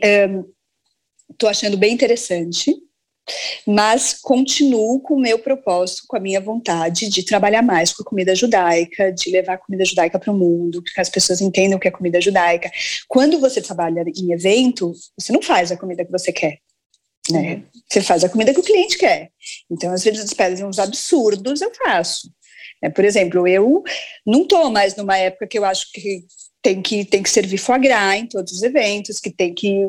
[1.30, 2.76] estou um, achando bem interessante
[3.66, 8.06] mas continuo com o meu propósito, com a minha vontade de trabalhar mais com a
[8.06, 11.80] comida judaica, de levar a comida judaica para o mundo, que as pessoas entendam o
[11.80, 12.72] que é comida judaica.
[13.08, 16.60] Quando você trabalha em evento, você não faz a comida que você quer.
[17.30, 17.56] Né?
[17.56, 17.63] Uhum.
[17.90, 19.30] Você faz a comida que o cliente quer.
[19.70, 22.32] Então, às vezes, as pedem uns absurdos, eu faço.
[22.82, 23.84] É, por exemplo, eu
[24.26, 26.26] não estou mais numa época que eu acho que
[26.62, 29.86] tem que, tem que servir foie gras em todos os eventos, que tem que.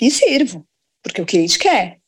[0.00, 0.66] E sirvo,
[1.02, 1.98] porque o cliente quer.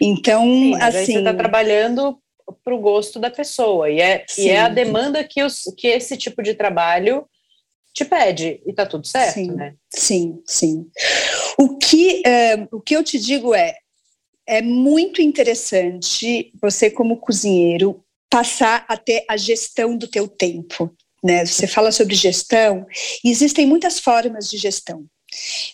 [0.00, 1.12] Então, Sim, assim.
[1.12, 2.18] Você está trabalhando
[2.64, 6.16] para o gosto da pessoa, e é, e é a demanda que, os, que esse
[6.16, 7.26] tipo de trabalho
[7.92, 9.74] te pede, e está tudo certo, sim, né?
[9.90, 10.86] Sim, sim.
[11.58, 13.74] O que, uh, o que eu te digo é,
[14.46, 18.04] é muito interessante você, como cozinheiro,
[18.36, 20.94] passar a ter a gestão do teu tempo.
[21.24, 21.46] Né?
[21.46, 22.86] Você fala sobre gestão,
[23.24, 25.06] e existem muitas formas de gestão.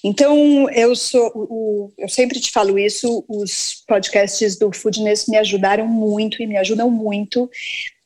[0.05, 5.89] Então, eu sou, o, eu sempre te falo isso, os podcasts do Foodness me ajudaram
[5.89, 7.51] muito e me ajudam muito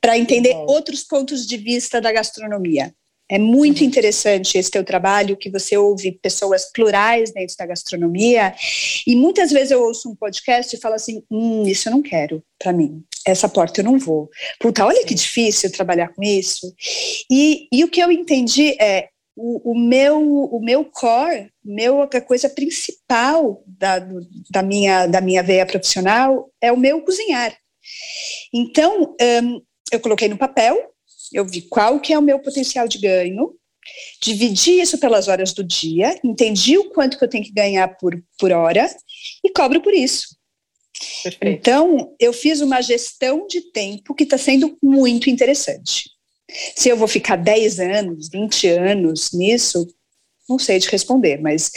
[0.00, 2.94] para entender outros pontos de vista da gastronomia.
[3.28, 3.86] É muito uhum.
[3.86, 8.54] interessante esse teu trabalho, que você ouve pessoas plurais dentro da gastronomia,
[9.06, 12.42] e muitas vezes eu ouço um podcast e falo assim, hum, isso eu não quero
[12.58, 14.30] para mim, essa porta eu não vou.
[14.60, 15.06] Puta, olha Sim.
[15.06, 16.72] que difícil trabalhar com isso.
[17.30, 22.20] E, e o que eu entendi é, o, o, meu o meu core, meu a
[22.20, 23.98] coisa principal da,
[24.50, 27.54] da minha da minha veia profissional é o meu cozinhar.
[28.54, 29.60] Então um,
[29.92, 30.76] eu coloquei no papel,
[31.32, 33.54] eu vi qual que é o meu potencial de ganho,
[34.20, 38.20] dividi isso pelas horas do dia, entendi o quanto que eu tenho que ganhar por,
[38.38, 38.88] por hora
[39.44, 40.36] e cobro por isso.
[41.22, 41.58] Perfeito.
[41.58, 46.10] Então, eu fiz uma gestão de tempo que está sendo muito interessante.
[46.74, 49.86] Se eu vou ficar 10 anos, 20 anos nisso,
[50.48, 51.70] não sei te responder, mas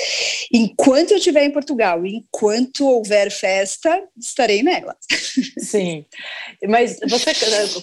[0.53, 4.95] enquanto eu estiver em Portugal, enquanto houver festa, estarei nela.
[5.57, 6.05] Sim,
[6.67, 7.31] mas você,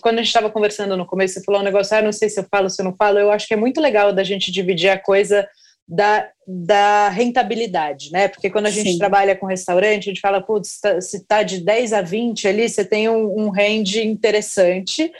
[0.01, 2.38] quando a gente estava conversando no começo, você falou um negócio, ah, não sei se
[2.38, 4.90] eu falo, se eu não falo, eu acho que é muito legal da gente dividir
[4.90, 5.46] a coisa
[5.88, 8.29] da, da rentabilidade, né?
[8.29, 8.99] Porque quando a gente Sim.
[8.99, 12.68] trabalha com restaurante, a gente fala, putz, tá, se está de 10 a 20 ali,
[12.68, 15.11] você tem um, um range interessante,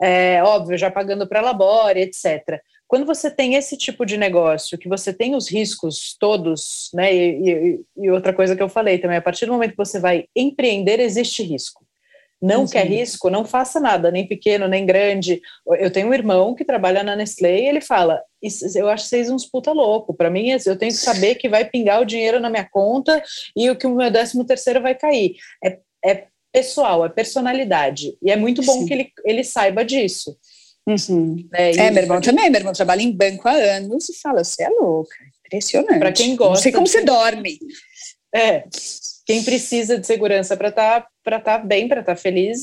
[0.00, 2.60] é, óbvio, já pagando para labore, etc.
[2.92, 7.10] Quando você tem esse tipo de negócio, que você tem os riscos todos, né?
[7.10, 9.98] E, e, e outra coisa que eu falei também, a partir do momento que você
[9.98, 11.86] vai empreender, existe risco
[12.42, 12.72] não Sim.
[12.72, 15.40] quer risco, não faça nada, nem pequeno, nem grande.
[15.78, 18.20] Eu tenho um irmão que trabalha na Nestlé e ele fala:
[18.74, 20.12] Eu acho vocês uns puta louco.
[20.12, 23.22] Para mim, eu tenho que saber que vai pingar o dinheiro na minha conta
[23.56, 25.36] e o que o meu décimo terceiro vai cair.
[25.64, 28.18] É, é pessoal, é personalidade.
[28.20, 28.86] E é muito bom Sim.
[28.86, 30.36] que ele, ele saiba disso.
[30.86, 31.48] Uhum.
[31.54, 32.50] É, é meu irmão também.
[32.50, 35.14] Meu irmão trabalha em banco há anos e fala: Você é louca.
[35.46, 35.98] Impressionante.
[35.98, 36.54] Para quem gosta.
[36.54, 36.90] Não sei como de...
[36.90, 37.58] você dorme.
[38.34, 38.64] É,
[39.26, 42.60] quem precisa de segurança para estar tá, tá bem, para estar tá feliz,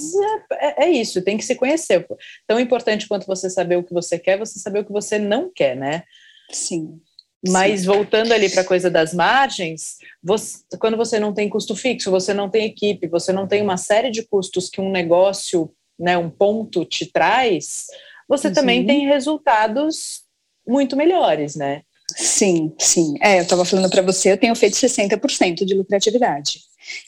[0.51, 2.05] é, é, é, isso, tem que se conhecer.
[2.47, 5.51] Tão importante quanto você saber o que você quer, você saber o que você não
[5.53, 6.03] quer, né?
[6.51, 6.99] Sim.
[7.47, 7.85] Mas Sim.
[7.85, 12.33] voltando ali para a coisa das margens, você, quando você não tem custo fixo, você
[12.33, 16.29] não tem equipe, você não tem uma série de custos que um negócio, né, um
[16.29, 17.85] ponto te traz,
[18.29, 18.53] você uhum.
[18.53, 20.21] também tem resultados
[20.65, 21.81] muito melhores, né?
[22.15, 23.15] Sim, sim.
[23.21, 26.61] É, eu estava falando para você, eu tenho feito 60% de lucratividade.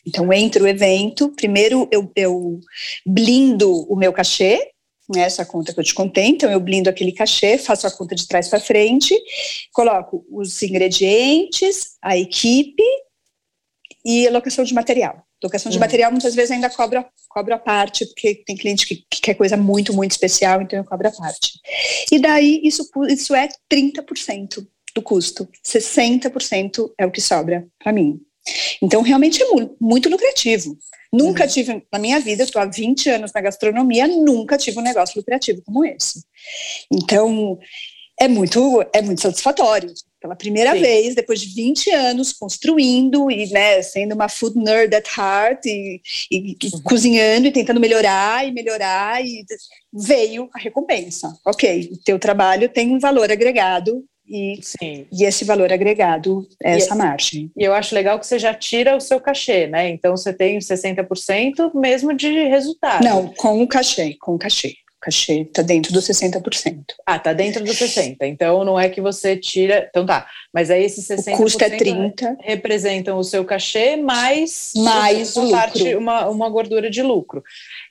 [0.05, 2.59] Então, entre o evento, primeiro eu, eu
[3.05, 4.71] blindo o meu cachê,
[5.13, 8.15] né, essa conta que eu te contei, então eu blindo aquele cachê, faço a conta
[8.15, 9.15] de trás para frente,
[9.73, 12.83] coloco os ingredientes, a equipe
[14.05, 15.25] e a locação de material.
[15.43, 15.81] Locação de uhum.
[15.81, 19.57] material muitas vezes ainda cobra, cobra a parte, porque tem cliente que, que, quer coisa
[19.57, 21.59] muito, muito especial, então eu cobro a parte.
[22.11, 25.47] E daí isso, isso é 30% do custo.
[25.65, 28.19] 60% é o que sobra para mim.
[28.81, 30.77] Então, realmente é muito, muito lucrativo.
[31.11, 31.49] Nunca uhum.
[31.49, 35.17] tive, na minha vida, eu estou há 20 anos na gastronomia, nunca tive um negócio
[35.17, 36.23] lucrativo como esse.
[36.91, 37.59] Então,
[38.19, 39.93] é muito, é muito satisfatório.
[40.21, 40.81] Pela primeira Sim.
[40.81, 45.99] vez, depois de 20 anos construindo e né, sendo uma food nerd at heart e,
[46.31, 46.81] e, e uhum.
[46.83, 49.43] cozinhando e tentando melhorar e melhorar, e
[49.91, 51.35] veio a recompensa.
[51.43, 55.07] Ok, o teu trabalho tem um valor agregado e, Sim.
[55.11, 57.51] e esse valor agregado, essa e, margem.
[57.57, 59.89] E eu acho legal que você já tira o seu cachê, né?
[59.89, 63.03] Então você tem 60% mesmo de resultado.
[63.03, 64.75] Não, com o cachê, com o cachê.
[65.01, 66.83] Cachê está dentro dos 60%.
[67.05, 68.17] Ah, está dentro dos 60%.
[68.21, 69.87] Então não é que você tira.
[69.89, 70.27] Então tá.
[70.53, 72.37] Mas aí esses 60% o custo é 30.
[72.39, 77.43] representam o seu cachê mais, mais uma, parte, uma, uma gordura de lucro.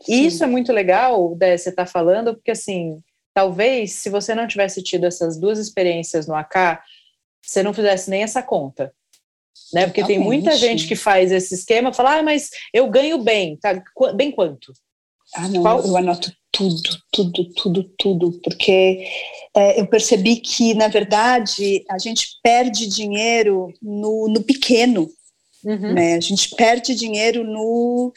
[0.08, 3.02] E isso é muito legal, Dé, você está falando, porque assim
[3.34, 6.80] talvez se você não tivesse tido essas duas experiências no AK,
[7.42, 8.92] você não fizesse nem essa conta.
[9.72, 9.86] Né?
[9.86, 13.82] Porque tem muita gente que faz esse esquema, fala, ah, mas eu ganho bem, tá?
[14.14, 14.72] Bem quanto?
[15.34, 15.86] Ah, não, Qual?
[15.86, 19.06] eu anoto tudo, tudo, tudo, tudo, porque
[19.54, 25.08] é, eu percebi que, na verdade, a gente perde dinheiro no, no pequeno,
[25.64, 25.94] uhum.
[25.94, 26.14] né?
[26.14, 28.12] A gente perde dinheiro no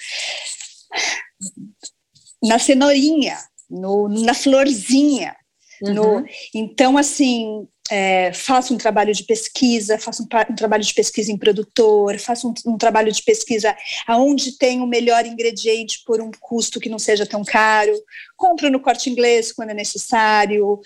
[2.41, 3.37] na cenourinha,
[3.69, 5.35] no, na florzinha.
[5.83, 5.93] Uhum.
[5.93, 11.31] No, então, assim, é, faço um trabalho de pesquisa, faço um, um trabalho de pesquisa
[11.31, 13.75] em produtor, faço um, um, trabalho de pesquisa
[14.07, 17.93] aonde tem o melhor ingrediente por um custo que não seja tão caro,
[18.37, 20.79] compro no corte inglês quando é necessário,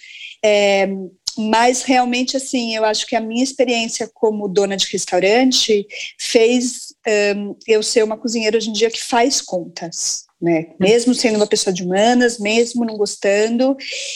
[0.43, 0.89] é,
[1.38, 5.86] mas realmente assim, eu acho que a minha experiência como dona de restaurante
[6.17, 6.95] fez
[7.36, 10.67] um, eu ser uma cozinheira hoje em dia que faz contas né?
[10.80, 13.76] Mesmo sendo uma pessoa de humanas, mesmo não gostando,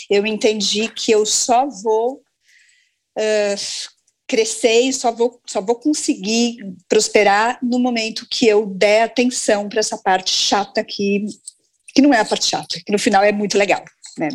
[0.09, 2.21] eu entendi que eu só vou
[3.17, 3.91] uh,
[4.27, 6.57] crescer e só vou, só vou conseguir
[6.87, 11.25] prosperar no momento que eu der atenção para essa parte chata que,
[11.93, 13.83] que não é a parte chata, que no final é muito legal.
[14.17, 14.29] Né?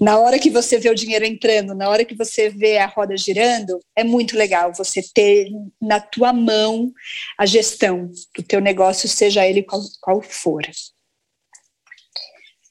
[0.00, 3.16] Na hora que você vê o dinheiro entrando, na hora que você vê a roda
[3.16, 5.48] girando, é muito legal você ter
[5.80, 6.92] na tua mão
[7.38, 10.62] a gestão do teu negócio, seja ele qual, qual for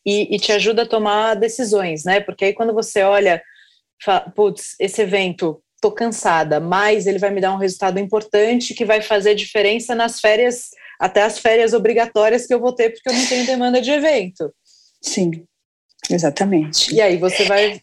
[0.05, 2.19] e, e te ajuda a tomar decisões, né?
[2.19, 3.41] Porque aí quando você olha,
[4.03, 8.85] fala, putz, esse evento tô cansada, mas ele vai me dar um resultado importante que
[8.85, 13.13] vai fazer diferença nas férias, até as férias obrigatórias que eu vou ter, porque eu
[13.13, 14.53] não tenho demanda de evento.
[15.01, 15.45] Sim,
[16.09, 16.93] exatamente.
[16.93, 17.81] E aí você vai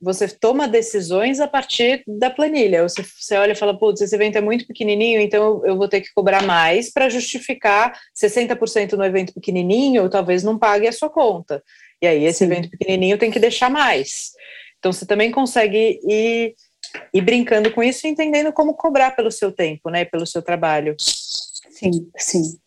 [0.00, 2.82] você toma decisões a partir da planilha.
[2.82, 6.00] Você, você olha e fala, putz, esse evento é muito pequenininho, então eu vou ter
[6.00, 11.62] que cobrar mais para justificar 60% no evento pequenininho, talvez não pague a sua conta.
[12.00, 12.44] E aí esse Sim.
[12.44, 14.32] evento pequenininho tem que deixar mais.
[14.78, 16.54] Então você também consegue ir
[17.12, 20.96] E brincando com isso, entendendo como cobrar pelo seu tempo, né, pelo seu trabalho.
[20.98, 22.58] Sim, sim.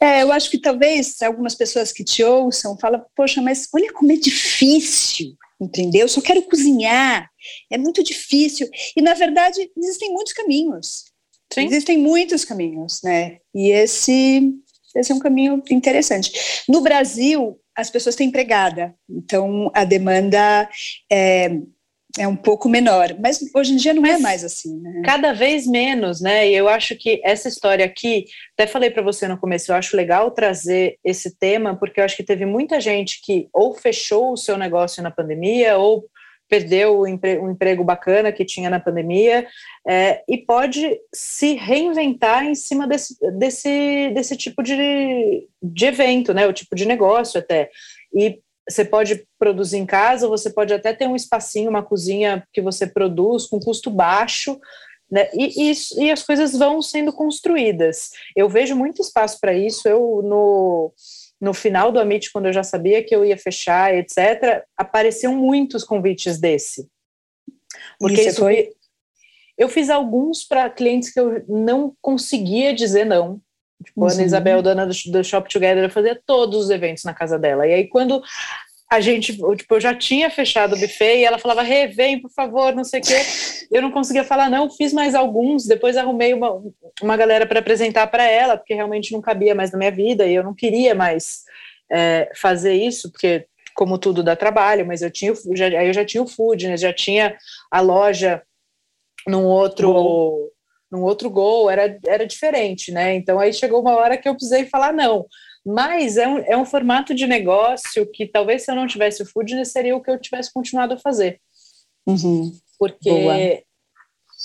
[0.00, 4.12] É, eu acho que talvez algumas pessoas que te ouçam falam, poxa, mas olha como
[4.12, 6.02] é difícil, entendeu?
[6.02, 7.30] Eu só quero cozinhar,
[7.70, 8.68] é muito difícil.
[8.96, 11.04] E, na verdade, existem muitos caminhos.
[11.52, 11.66] Sim.
[11.66, 13.38] Existem muitos caminhos, né?
[13.54, 14.52] E esse,
[14.94, 16.64] esse é um caminho interessante.
[16.68, 20.68] No Brasil, as pessoas têm empregada, então a demanda
[21.10, 21.48] é,
[22.18, 25.02] é um pouco menor, mas hoje em dia não é mas é mais assim, né?
[25.04, 26.48] Cada vez menos, né?
[26.48, 29.96] E eu acho que essa história aqui, até falei para você no começo, eu acho
[29.96, 34.36] legal trazer esse tema, porque eu acho que teve muita gente que ou fechou o
[34.36, 36.04] seu negócio na pandemia, ou
[36.48, 39.46] perdeu o empre um emprego bacana que tinha na pandemia,
[39.86, 46.46] é, e pode se reinventar em cima desse, desse, desse tipo de, de evento, né?
[46.46, 47.70] O tipo de negócio até.
[48.14, 52.60] E você pode produzir em casa, você pode até ter um espacinho, uma cozinha que
[52.60, 54.58] você produz com custo baixo,
[55.10, 55.28] né?
[55.32, 58.10] E, e, e as coisas vão sendo construídas.
[58.36, 59.88] Eu vejo muito espaço para isso.
[59.88, 60.92] Eu, no,
[61.40, 65.82] no final do Amit, quando eu já sabia que eu ia fechar, etc., apareciam muitos
[65.82, 66.86] convites desse.
[67.98, 68.72] Porque isso foi.
[69.56, 73.40] Eu fiz alguns para clientes que eu não conseguia dizer não.
[73.84, 77.14] Tipo, a Ana Isabel, dona do, do Shop Together, eu fazia todos os eventos na
[77.14, 77.66] casa dela.
[77.66, 78.22] E aí, quando
[78.90, 82.30] a gente, tipo, eu já tinha fechado o buffet e ela falava, Rê, vem, por
[82.30, 83.20] favor, não sei o quê.
[83.70, 86.62] Eu não conseguia falar, não, fiz mais alguns, depois arrumei uma,
[87.02, 90.34] uma galera para apresentar para ela, porque realmente não cabia mais na minha vida e
[90.34, 91.44] eu não queria mais
[91.92, 96.04] é, fazer isso, porque, como tudo, dá trabalho, mas eu tinha, já, aí eu já
[96.04, 97.36] tinha o food, né, já tinha
[97.70, 98.42] a loja
[99.26, 100.50] num outro
[100.90, 103.14] num outro gol, era, era diferente, né?
[103.14, 105.26] Então aí chegou uma hora que eu precisei falar não.
[105.64, 109.26] Mas é um, é um formato de negócio que talvez se eu não tivesse o
[109.26, 111.40] Foodness seria o que eu tivesse continuado a fazer.
[112.06, 112.52] Uhum.
[112.78, 113.62] Porque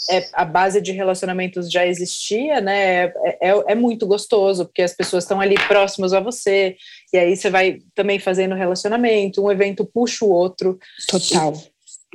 [0.10, 3.06] é, a base de relacionamentos já existia, né?
[3.06, 6.76] É, é, é muito gostoso, porque as pessoas estão ali próximas a você,
[7.14, 10.80] e aí você vai também fazendo relacionamento, um evento puxa o outro.
[11.08, 11.54] Total.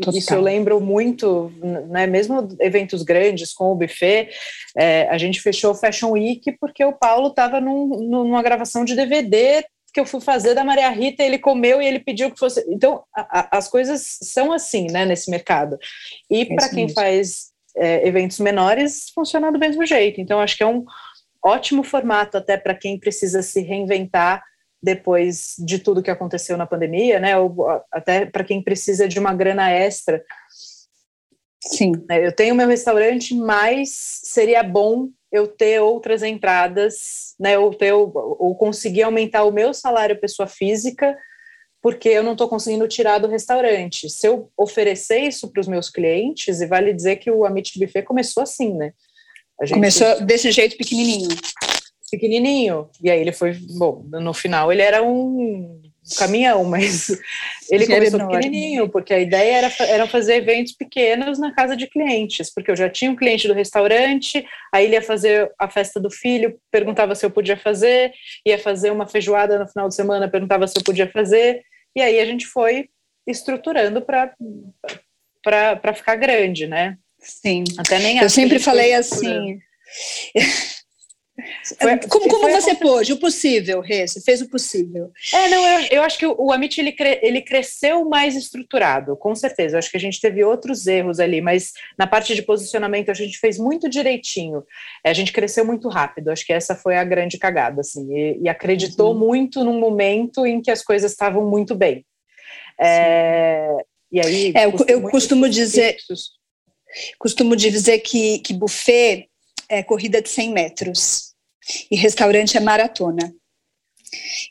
[0.01, 0.19] Total.
[0.19, 1.53] Isso eu lembro muito,
[1.89, 4.31] né, mesmo eventos grandes com o buffet,
[4.77, 8.95] é, a gente fechou o Fashion Week porque o Paulo estava num, numa gravação de
[8.95, 12.65] DVD que eu fui fazer da Maria Rita, ele comeu e ele pediu que fosse.
[12.69, 15.79] Então, a, a, as coisas são assim, né, nesse mercado.
[16.31, 16.95] E é para quem mesmo.
[16.95, 20.21] faz é, eventos menores, funciona do mesmo jeito.
[20.21, 20.85] Então, acho que é um
[21.45, 24.43] ótimo formato até para quem precisa se reinventar
[24.83, 27.37] depois de tudo que aconteceu na pandemia, né?
[27.37, 27.55] Ou
[27.91, 30.25] até para quem precisa de uma grana extra.
[31.63, 31.93] Sim.
[32.11, 33.91] É, eu tenho meu restaurante, mas
[34.25, 37.59] seria bom eu ter outras entradas, né?
[37.59, 41.17] Ou, ter, ou conseguir aumentar o meu salário pessoa física,
[41.83, 44.09] porque eu não estou conseguindo tirar do restaurante.
[44.09, 48.03] Se eu oferecer isso para os meus clientes, e vale dizer que o Amit Buffet
[48.03, 48.93] começou assim, né?
[49.63, 49.75] Gente...
[49.75, 51.29] Começou desse jeito pequenininho
[52.11, 52.89] pequenininho.
[53.03, 55.81] E aí ele foi, bom, no final ele era um
[56.17, 57.11] caminhão, mas
[57.71, 62.53] ele começou pequenininho, porque a ideia era, era fazer eventos pequenos na casa de clientes,
[62.53, 66.11] porque eu já tinha um cliente do restaurante, aí ele ia fazer a festa do
[66.11, 68.13] filho, perguntava se eu podia fazer,
[68.47, 71.63] ia fazer uma feijoada no final de semana, perguntava se eu podia fazer,
[71.95, 72.89] e aí a gente foi
[73.27, 74.33] estruturando para
[75.43, 76.97] para ficar grande, né?
[77.19, 77.65] Sim.
[77.79, 79.59] Até nem Eu sempre falei assim.
[81.81, 83.13] Foi, como como você pôde?
[83.13, 85.13] O possível, Rê, você fez o possível.
[85.33, 89.35] É, não, eu, eu acho que o, Amit ele, cre, ele cresceu mais estruturado, com
[89.37, 89.77] certeza.
[89.77, 93.15] Eu acho que a gente teve outros erros ali, mas na parte de posicionamento a
[93.15, 94.65] gente fez muito direitinho.
[95.05, 96.31] É, a gente cresceu muito rápido.
[96.31, 99.19] Acho que essa foi a grande cagada, assim, e, e acreditou uhum.
[99.19, 102.05] muito num momento em que as coisas estavam muito bem.
[102.81, 103.77] É,
[104.11, 104.53] e aí.
[104.57, 105.93] É, eu, eu costumo dizer.
[105.95, 106.37] Fixos.
[107.19, 109.29] Costumo dizer que, que buffet
[109.69, 111.28] é corrida de 100 metros
[111.91, 113.35] e restaurante é maratona.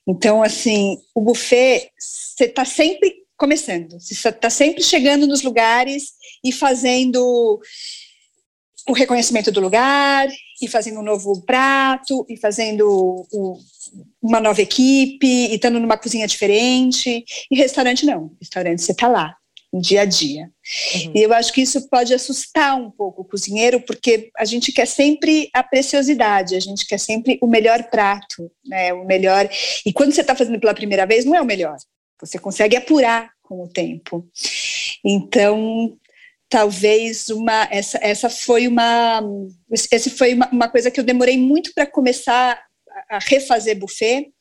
[0.08, 6.14] Então, assim, o buffet, você está sempre começando, você está sempre chegando nos lugares
[6.44, 7.60] e fazendo
[8.88, 10.30] o reconhecimento do lugar,
[10.62, 12.88] e fazendo um novo prato, e fazendo
[13.32, 13.60] o,
[14.22, 17.24] uma nova equipe, e estando numa cozinha diferente.
[17.52, 19.36] E restaurante não, restaurante você está lá,
[19.74, 20.50] dia a dia.
[20.96, 21.12] Uhum.
[21.16, 24.86] E eu acho que isso pode assustar um pouco o cozinheiro, porque a gente quer
[24.86, 28.94] sempre a preciosidade, a gente quer sempre o melhor prato, né?
[28.94, 29.50] O melhor.
[29.86, 31.78] E quando você está fazendo pela primeira vez, não é o melhor.
[32.20, 34.28] Você consegue apurar com o tempo.
[35.06, 35.98] Então,
[36.50, 39.22] talvez uma essa essa foi uma
[39.92, 42.62] esse foi uma, uma coisa que eu demorei muito para começar
[43.10, 44.32] a refazer buffet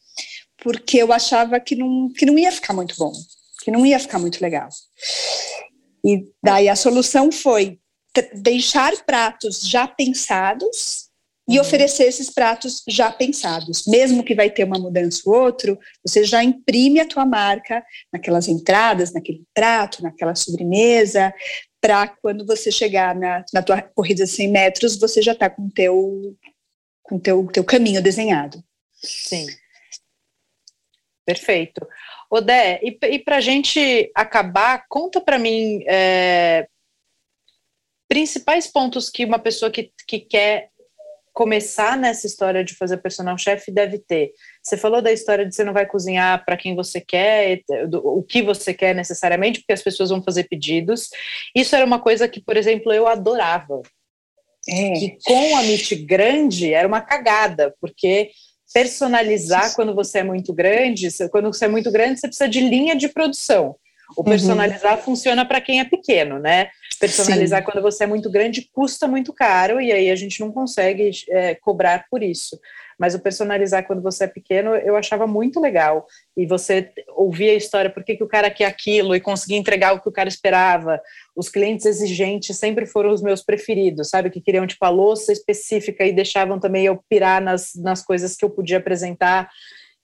[0.59, 3.12] porque eu achava que não que não ia ficar muito bom
[3.66, 4.68] que não ia ficar muito legal.
[6.04, 7.80] E daí a solução foi
[8.34, 11.08] deixar pratos já pensados
[11.48, 11.62] e uhum.
[11.62, 13.84] oferecer esses pratos já pensados.
[13.88, 18.46] Mesmo que vai ter uma mudança ou outro, você já imprime a tua marca naquelas
[18.46, 21.34] entradas, naquele prato, naquela sobremesa,
[21.80, 25.66] para quando você chegar na, na tua corrida de 100 metros, você já está com
[25.66, 26.36] o teu,
[27.02, 28.62] com teu, teu caminho desenhado.
[29.02, 29.48] Sim.
[31.27, 31.87] Perfeito.
[32.31, 36.68] Odé, e, e para a gente acabar, conta para mim é,
[38.09, 40.70] principais pontos que uma pessoa que, que quer
[41.33, 44.33] começar nessa história de fazer personal chef deve ter?
[44.62, 47.61] Você falou da história de você não vai cozinhar para quem você quer,
[47.93, 51.11] o que você quer necessariamente, porque as pessoas vão fazer pedidos.
[51.55, 53.83] Isso era uma coisa que, por exemplo, eu adorava.
[54.68, 54.93] É.
[54.95, 58.31] E com a Meet grande era uma cagada, porque
[58.72, 62.94] personalizar quando você é muito grande, quando você é muito grande, você precisa de linha
[62.96, 63.76] de produção.
[64.16, 64.24] O uhum.
[64.24, 65.02] personalizar uhum.
[65.02, 66.70] funciona para quem é pequeno, né?
[67.00, 67.64] Personalizar Sim.
[67.64, 71.54] quando você é muito grande custa muito caro e aí a gente não consegue é,
[71.56, 72.58] cobrar por isso.
[72.99, 76.07] Mas o personalizar quando você é pequeno eu achava muito legal.
[76.36, 79.94] E você ouvia a história, por que, que o cara quer aquilo e conseguir entregar
[79.94, 81.01] o que o cara esperava.
[81.34, 84.30] Os clientes exigentes sempre foram os meus preferidos, sabe?
[84.30, 88.44] Que queriam tipo a louça específica e deixavam também eu pirar nas, nas coisas que
[88.44, 89.51] eu podia apresentar.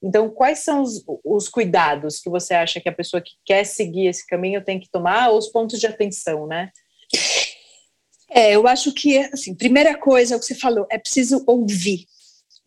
[0.03, 4.07] Então, quais são os, os, cuidados que você acha que a pessoa que quer seguir
[4.07, 6.69] esse caminho tem que tomar, ou os pontos de atenção, né?
[8.29, 12.05] É, eu acho que, assim, primeira coisa, o que você falou, é preciso ouvir.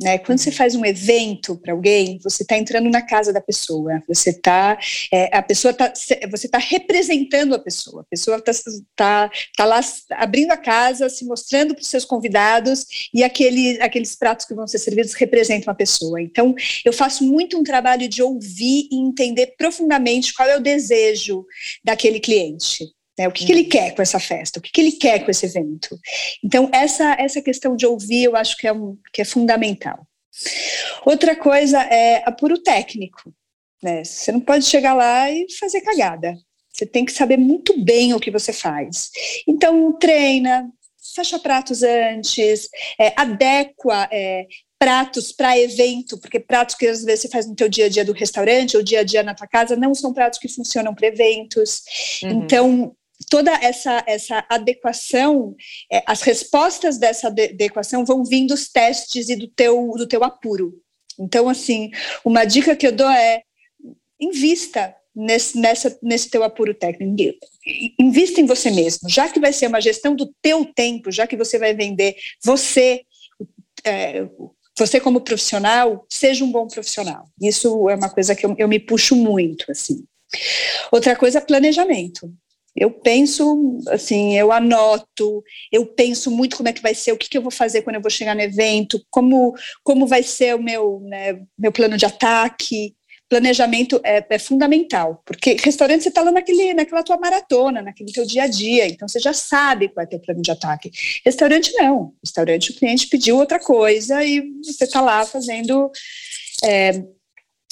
[0.01, 0.19] Né?
[0.19, 4.29] Quando você faz um evento para alguém, você está entrando na casa da pessoa, você
[4.29, 4.79] está,
[5.11, 8.53] é, a pessoa tá, você está representando a pessoa, a pessoa está
[8.95, 9.81] tá, tá lá
[10.11, 14.67] abrindo a casa, se mostrando para os seus convidados e aquele, aqueles pratos que vão
[14.67, 16.21] ser servidos representam a pessoa.
[16.21, 21.47] Então, eu faço muito um trabalho de ouvir e entender profundamente qual é o desejo
[21.83, 22.96] daquele cliente.
[23.19, 23.27] Né?
[23.27, 23.69] O que, que, ele uhum.
[23.69, 24.59] quer com essa festa?
[24.59, 25.99] O que, que, ele quer com esse evento?
[26.45, 30.07] Então, essa, essa questão de ouvir, eu acho que é, um, que é fundamental.
[31.05, 33.33] Outra coisa é apuro técnico.
[33.83, 34.05] Né?
[34.05, 36.35] Você não pode chegar lá e fazer cagada.
[36.71, 39.11] Você tem que saber muito bem o que você faz.
[39.49, 40.71] Então, treina,
[41.15, 42.69] fecha pratos antes,
[43.01, 44.47] é, adequa é,
[44.79, 48.05] pratos para evento, porque pratos que às vezes você faz no teu dia a dia
[48.05, 51.09] do restaurante ou dia a dia na tua casa não são pratos que funcionam para
[51.09, 51.83] eventos.
[52.23, 52.31] Uhum.
[52.31, 52.97] Então,
[53.29, 55.55] toda essa, essa adequação,
[55.91, 60.75] é, as respostas dessa adequação vão vir dos testes e do teu, do teu apuro.
[61.19, 61.91] Então, assim,
[62.25, 63.43] uma dica que eu dou é
[64.21, 67.17] invista nesse, nessa, nesse teu apuro técnico.
[67.99, 71.37] Invista em você mesmo, já que vai ser uma gestão do teu tempo, já que
[71.37, 73.03] você vai vender você,
[73.83, 74.27] é,
[74.77, 77.25] você como profissional, seja um bom profissional.
[77.41, 80.05] Isso é uma coisa que eu, eu me puxo muito, assim.
[80.93, 82.31] Outra coisa, planejamento.
[82.77, 87.29] Eu penso, assim, eu anoto, eu penso muito como é que vai ser, o que,
[87.29, 90.63] que eu vou fazer quando eu vou chegar no evento, como, como vai ser o
[90.63, 92.95] meu, né, meu plano de ataque.
[93.29, 98.25] Planejamento é, é fundamental, porque restaurante você está lá naquele, naquela tua maratona, naquele teu
[98.25, 100.93] dia a dia, então você já sabe qual é o teu plano de ataque.
[101.25, 105.91] Restaurante não, restaurante o cliente pediu outra coisa e você está lá fazendo
[106.65, 107.03] é,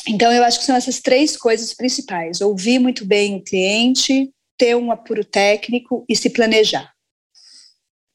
[0.06, 4.76] então, eu acho que são essas três coisas principais: ouvir muito bem o cliente, ter
[4.76, 6.92] um apuro técnico e se planejar.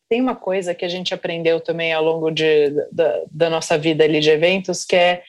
[0.09, 4.03] Tem uma coisa que a gente aprendeu também ao longo de, da, da nossa vida
[4.03, 5.23] ali de eventos, que é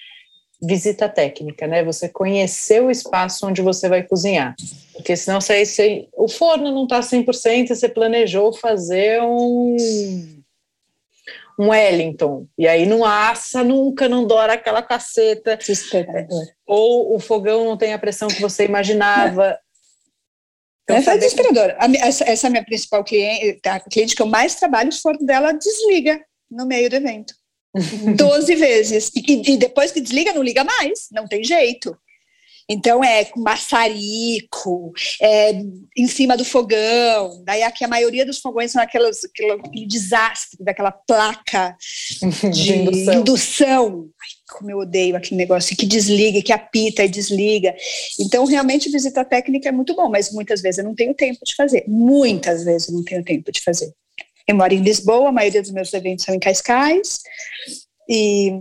[0.63, 1.83] visita técnica, né?
[1.83, 4.55] Você conhecer o espaço onde você vai cozinhar.
[4.95, 9.77] Porque senão você, você o forno não está 100%, você planejou fazer um
[11.59, 15.59] um Wellington, e aí não assa nunca, não dora aquela caceta.
[15.59, 16.47] Desesperador.
[16.67, 19.59] Ou o fogão não tem a pressão que você imaginava.
[20.99, 21.75] Então, é, desesperador.
[21.99, 25.25] Essa, essa é a minha principal cliente, a cliente que eu mais trabalho, o forno
[25.27, 26.21] dela desliga
[26.51, 27.35] no meio do evento.
[28.17, 29.11] Doze vezes.
[29.15, 31.09] E, e, depois que desliga, não liga mais.
[31.13, 31.97] Não tem jeito.
[32.73, 35.51] Então é com maçarico, é,
[35.97, 37.43] em cima do fogão.
[37.45, 41.77] Daí aqui a maioria dos fogões são aquelas, aquele, aquele desastre daquela placa
[42.23, 43.15] de, de indução.
[43.15, 44.11] indução.
[44.23, 47.75] Ai, como eu odeio aquele negócio que desliga, que apita e desliga.
[48.19, 51.55] Então, realmente, visita técnica é muito bom, mas muitas vezes eu não tenho tempo de
[51.55, 51.85] fazer.
[51.87, 53.93] Muitas vezes eu não tenho tempo de fazer.
[54.47, 57.21] Eu moro em Lisboa, a maioria dos meus eventos são em Cascais,
[58.09, 58.61] e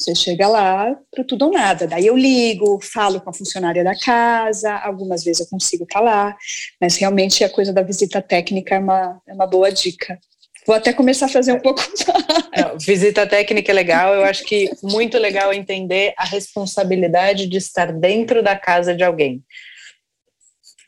[0.00, 1.86] você chega lá para tudo ou nada.
[1.86, 6.04] Daí eu ligo, falo com a funcionária da casa, algumas vezes eu consigo estar tá
[6.04, 6.36] lá,
[6.80, 10.18] mas realmente a coisa da visita técnica é uma, é uma boa dica.
[10.66, 11.82] Vou até começar a fazer um pouco
[12.56, 17.92] Não, visita técnica é legal, eu acho que muito legal entender a responsabilidade de estar
[17.92, 19.42] dentro da casa de alguém.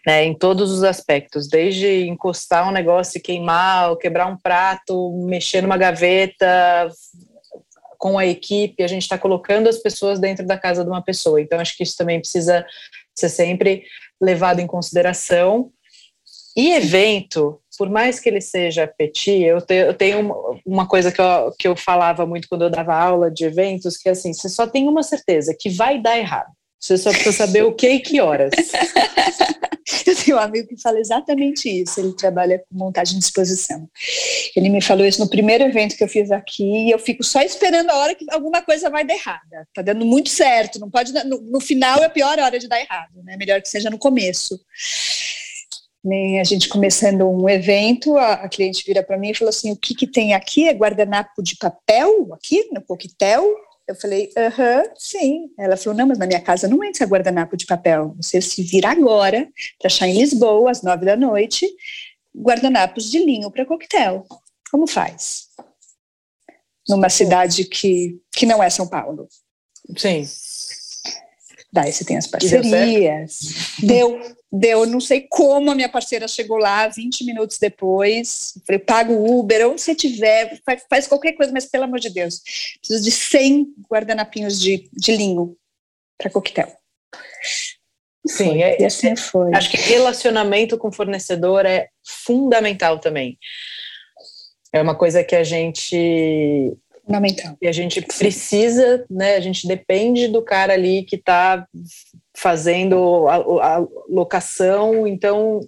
[0.07, 5.63] né, em todos os aspectos, desde encostar um negócio e queimar, quebrar um prato, mexer
[5.63, 6.91] numa gaveta,
[8.03, 11.41] com a equipe, a gente está colocando as pessoas dentro da casa de uma pessoa.
[11.41, 12.67] Então, acho que isso também precisa
[13.15, 13.85] ser sempre
[14.21, 15.71] levado em consideração.
[16.57, 21.21] E evento, por mais que ele seja petit, eu, te, eu tenho uma, coisa que
[21.21, 24.49] eu, que eu falava muito quando eu dava aula de eventos, que é assim, você
[24.49, 26.51] só tem uma certeza, que vai dar errado.
[26.79, 28.51] Você só precisa saber o que e que horas.
[30.07, 32.01] Eu tenho um amigo que fala exatamente isso.
[32.01, 33.89] Ele trabalha com montagem de exposição.
[34.57, 36.65] Ele me falou isso no primeiro evento que eu fiz aqui.
[36.65, 39.69] E eu fico só esperando a hora que alguma coisa vai dar errada.
[39.75, 40.79] Tá dando muito certo.
[40.79, 41.13] Não pode.
[41.25, 43.23] No, no final é a pior hora de dar errado.
[43.25, 43.37] Né?
[43.37, 44.59] Melhor que seja no começo.
[46.05, 49.71] Nem a gente começando um evento, a, a cliente vira para mim e falou assim:
[49.71, 50.69] o que, que tem aqui?
[50.69, 53.45] É guardanapo de papel aqui no coquetel?
[53.87, 55.51] Eu falei, aham, sim.
[55.59, 58.15] Ela falou, não, mas na minha casa não entra guardanapo de papel.
[58.17, 59.49] Você se vira agora
[59.79, 61.69] para achar em Lisboa, às nove da noite,
[62.35, 64.25] guardanapos de linho para coquetel.
[64.71, 65.49] Como faz?
[66.89, 69.29] Numa cidade que, que não é São Paulo.
[69.97, 70.25] Sim.
[71.73, 73.39] Daí você tem as parcerias.
[73.83, 74.21] Deu,
[74.53, 78.53] deu, não sei como a minha parceira chegou lá 20 minutos depois.
[78.67, 82.11] Falei, pago o Uber, onde você tiver, faz, faz, qualquer coisa, mas pelo amor de
[82.11, 82.43] Deus,
[82.79, 85.57] preciso de 100 guardanapinhos de, de linho
[86.19, 86.71] para coquetel.
[88.27, 89.55] Sim, foi, é, e assim foi.
[89.55, 93.39] Acho que relacionamento com fornecedor é fundamental também.
[94.73, 97.57] É uma coisa que a gente Fundamental.
[97.61, 99.37] E a gente precisa, né?
[99.37, 101.67] A gente depende do cara ali que está
[102.35, 105.61] fazendo a, a locação, então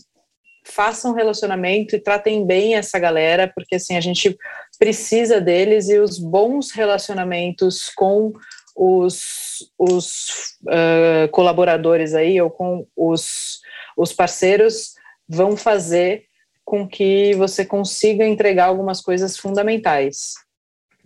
[0.65, 4.37] façam um relacionamento e tratem bem essa galera, porque assim a gente
[4.79, 8.33] precisa deles e os bons relacionamentos com
[8.75, 13.61] os, os uh, colaboradores aí ou com os,
[13.97, 14.95] os parceiros
[15.29, 16.25] vão fazer
[16.65, 20.35] com que você consiga entregar algumas coisas fundamentais.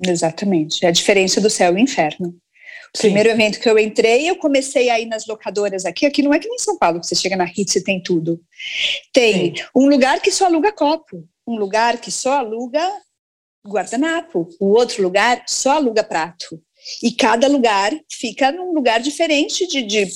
[0.07, 0.85] Exatamente.
[0.85, 2.35] É a diferença do céu e inferno.
[2.95, 6.07] O primeiro evento que eu entrei, eu comecei a ir nas locadoras aqui.
[6.07, 8.41] Aqui não é que nem São Paulo, que você chega na Hits e tem tudo.
[9.13, 9.65] Tem Sim.
[9.75, 12.81] um lugar que só aluga copo, um lugar que só aluga
[13.67, 16.61] guardanapo, o outro lugar só aluga prato.
[17.03, 20.07] E cada lugar fica num lugar diferente de, de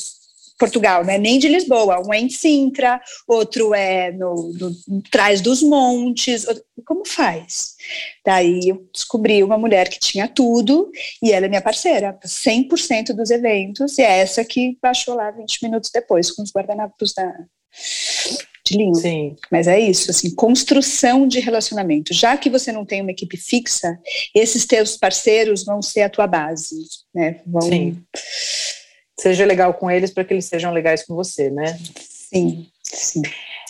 [0.63, 1.19] Portugal, né?
[1.19, 2.01] nem de Lisboa.
[2.07, 4.53] Um é em Sintra, outro é no,
[4.87, 6.47] no, Trás dos Montes.
[6.87, 7.75] Como faz?
[8.25, 10.89] Daí eu descobri uma mulher que tinha tudo
[11.21, 15.65] e ela é minha parceira, 100% dos eventos, e é essa que baixou lá 20
[15.65, 17.35] minutos depois com os guardanapos da,
[18.65, 18.95] de linho.
[18.95, 19.35] Sim.
[19.51, 22.15] Mas é isso, assim, construção de relacionamento.
[22.15, 23.99] Já que você não tem uma equipe fixa,
[24.33, 26.77] esses teus parceiros vão ser a tua base,
[27.13, 27.41] né?
[27.45, 27.63] Vão...
[27.63, 28.01] Sim
[29.23, 31.79] seja legal com eles para que eles sejam legais com você, né?
[31.97, 33.23] Sim, sim,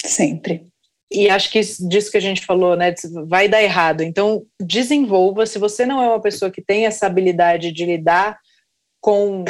[0.02, 0.66] sempre.
[1.10, 2.94] E acho que disso que a gente falou, né,
[3.26, 4.00] vai dar errado.
[4.02, 5.44] Então, desenvolva.
[5.44, 8.38] Se você não é uma pessoa que tem essa habilidade de lidar
[8.98, 9.44] com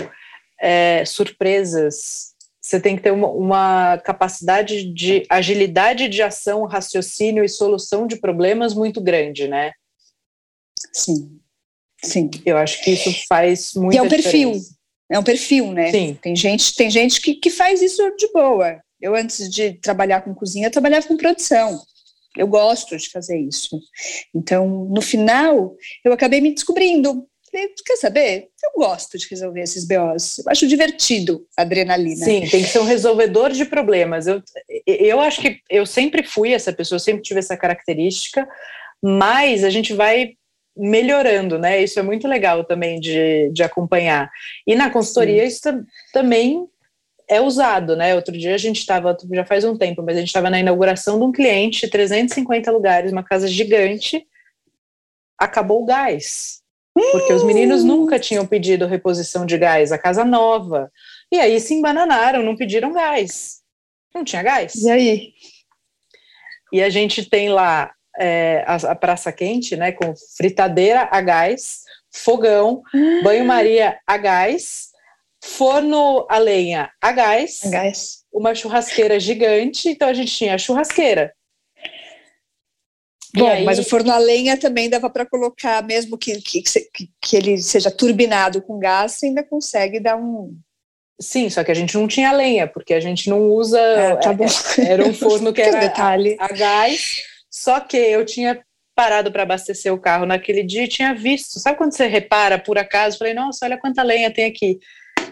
[0.60, 7.48] é, surpresas, você tem que ter uma, uma, capacidade de agilidade de ação, raciocínio e
[7.48, 9.70] solução de problemas muito grande, né?
[10.92, 11.38] Sim,
[12.02, 12.28] sim.
[12.44, 13.94] Eu acho que isso faz muito.
[13.94, 14.52] E é um perfil.
[15.12, 15.90] É um perfil, né?
[15.90, 16.18] Sim.
[16.22, 18.80] Tem gente, tem gente que, que faz isso de boa.
[18.98, 21.78] Eu, antes de trabalhar com cozinha, trabalhava com produção.
[22.34, 23.78] Eu gosto de fazer isso.
[24.34, 27.26] Então, no final, eu acabei me descobrindo.
[27.50, 28.48] Falei, quer saber?
[28.64, 30.38] Eu gosto de resolver esses BOs.
[30.38, 32.24] Eu acho divertido a adrenalina.
[32.24, 34.26] Sim, tem que ser um resolvedor de problemas.
[34.26, 34.42] Eu,
[34.86, 38.48] eu acho que eu sempre fui essa pessoa, sempre tive essa característica,
[39.02, 40.36] mas a gente vai
[40.76, 41.82] melhorando, né?
[41.82, 44.30] Isso é muito legal também de, de acompanhar.
[44.66, 45.48] E na consultoria Sim.
[45.48, 46.66] isso também
[47.28, 48.14] é usado, né?
[48.14, 51.18] Outro dia a gente estava, já faz um tempo, mas a gente estava na inauguração
[51.18, 54.26] de um cliente, 350 lugares, uma casa gigante,
[55.38, 56.62] acabou o gás.
[56.94, 60.92] Porque os meninos nunca tinham pedido reposição de gás, a casa nova.
[61.30, 63.62] E aí se embananaram, não pediram gás.
[64.14, 64.74] Não tinha gás.
[64.74, 65.32] E aí?
[66.70, 71.82] E a gente tem lá é, a, a, praça quente, né, com fritadeira a gás,
[72.10, 73.20] fogão, ah.
[73.22, 74.90] banho-maria a gás,
[75.42, 80.58] forno a lenha a gás, a gás, uma churrasqueira gigante, então a gente tinha a
[80.58, 81.32] churrasqueira.
[83.34, 83.64] Bom, aí...
[83.64, 86.62] mas o forno a lenha também dava para colocar, mesmo que, que,
[87.20, 90.54] que ele seja turbinado com gás, você ainda consegue dar um,
[91.22, 93.80] Sim, só que a gente não tinha lenha, porque a gente não usa.
[94.12, 97.22] Ah, tá é, era um forno que era a, a, gás.
[97.52, 101.58] Só que eu tinha parado para abastecer o carro naquele dia e tinha visto.
[101.58, 103.18] Sabe quando você repara por acaso?
[103.18, 104.78] Falei, nossa, olha quanta lenha tem aqui.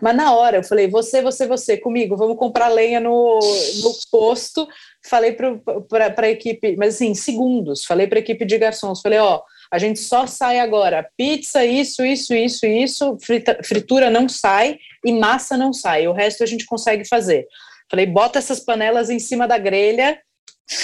[0.02, 3.38] Mas na hora eu falei, você, você, você, comigo, vamos comprar lenha no,
[3.82, 4.68] no posto.
[5.04, 9.42] Falei para a equipe, mas assim, segundos, falei para a equipe de garçons, falei, ó,
[9.70, 15.12] a gente só sai agora, pizza, isso, isso, isso, isso, frita, fritura não sai e
[15.12, 17.46] massa não sai, o resto a gente consegue fazer.
[17.90, 20.18] Falei, bota essas panelas em cima da grelha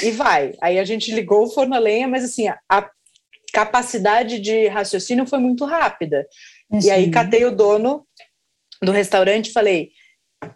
[0.03, 0.55] e vai.
[0.61, 2.89] Aí a gente ligou o forno a lenha, mas assim, a, a
[3.53, 6.27] capacidade de raciocínio foi muito rápida.
[6.71, 6.81] Uhum.
[6.83, 8.07] E aí catei o dono
[8.83, 9.91] do restaurante e falei: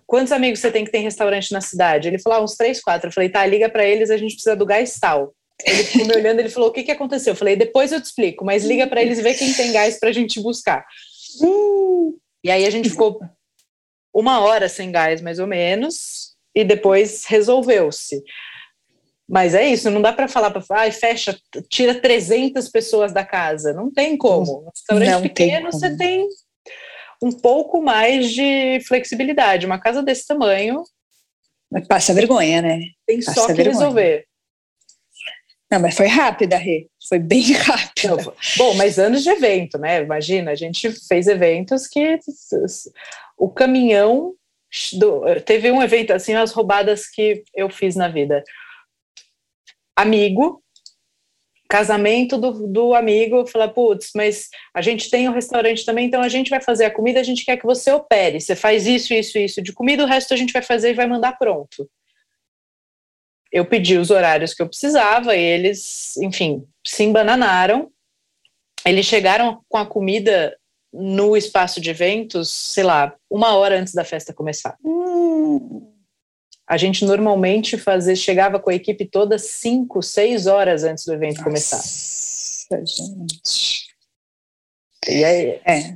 [0.07, 2.09] quantos amigos você tem que ter restaurante na cidade?
[2.09, 3.09] Ele falou: ah, uns três, quatro.
[3.09, 5.35] Eu falei: tá, liga para eles, a gente precisa do gás tal.
[5.64, 7.33] Ele ficou me olhando, ele falou: o que, que aconteceu?
[7.33, 9.99] Eu falei: depois eu te explico, mas liga para eles e vê quem tem gás
[9.99, 10.85] para a gente buscar.
[11.43, 12.16] Hum.
[12.43, 13.20] E aí a gente ficou
[14.12, 18.22] uma hora sem gás, mais ou menos, e depois resolveu-se.
[19.31, 23.72] Mas é isso, não dá para falar para ai, fecha, tira 300 pessoas da casa.
[23.72, 24.64] Não tem como.
[24.64, 26.26] Um restaurante não pequeno, você tem
[27.22, 29.66] um pouco mais de flexibilidade.
[29.66, 30.83] Uma casa desse tamanho.
[31.70, 32.81] Mas passa vergonha, né?
[33.07, 33.78] Tem passa só que vergonha.
[33.78, 34.24] resolver.
[35.70, 36.89] Não, mas foi rápida, Rê.
[37.09, 38.09] Foi bem rápida.
[38.09, 40.03] Não, bom, mas anos de evento, né?
[40.03, 42.18] Imagina, a gente fez eventos que
[43.39, 44.35] o caminhão.
[44.93, 48.45] Do, teve um evento, assim, as roubadas que eu fiz na vida
[49.97, 50.62] amigo,
[51.70, 56.28] casamento do, do amigo, fala, putz, mas a gente tem um restaurante também, então a
[56.28, 59.38] gente vai fazer a comida, a gente quer que você opere, você faz isso, isso,
[59.38, 61.88] isso de comida, o resto a gente vai fazer e vai mandar pronto.
[63.53, 67.91] Eu pedi os horários que eu precisava e eles, enfim, se embananaram.
[68.84, 70.57] Eles chegaram com a comida
[70.93, 74.76] no espaço de eventos, sei lá, uma hora antes da festa começar.
[74.84, 75.89] Hum
[76.71, 81.39] a gente normalmente fazia, chegava com a equipe toda cinco, seis horas antes do evento
[81.39, 81.83] Nossa, começar.
[82.87, 83.89] Gente.
[85.09, 85.95] E aí, é.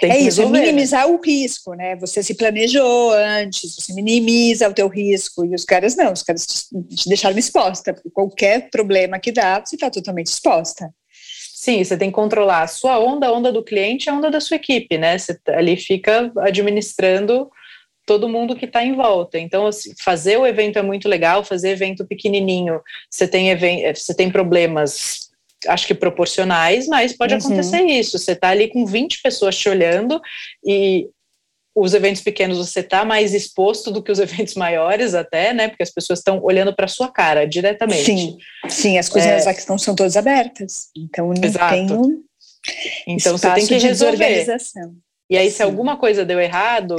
[0.00, 1.94] é isso, é minimizar o risco, né?
[1.96, 6.46] Você se planejou antes, você minimiza o teu risco, e os caras não, os caras
[6.46, 10.90] te, te deixaram exposta, porque qualquer problema que dá, você está totalmente exposta.
[11.54, 14.40] Sim, você tem que controlar a sua onda, a onda do cliente, a onda da
[14.40, 15.18] sua equipe, né?
[15.18, 17.50] Você ali fica administrando
[18.06, 19.38] todo mundo que está em volta.
[19.38, 22.80] Então, assim, fazer o evento é muito legal, fazer evento pequenininho,
[23.10, 25.30] você tem, event você tem problemas,
[25.66, 27.40] acho que proporcionais, mas pode uhum.
[27.40, 28.18] acontecer isso.
[28.18, 30.20] Você está ali com 20 pessoas te olhando
[30.64, 31.08] e
[31.74, 35.68] os eventos pequenos você está mais exposto do que os eventos maiores até, né?
[35.68, 38.04] Porque as pessoas estão olhando para sua cara diretamente.
[38.04, 38.38] Sim,
[38.68, 39.50] sim, as cozinhas é.
[39.50, 40.88] aqui estão são todas abertas.
[40.96, 41.74] Então não Exato.
[41.74, 42.24] tem um
[43.06, 44.46] então você tem que resolver.
[45.28, 46.96] E aí, se alguma coisa deu errado,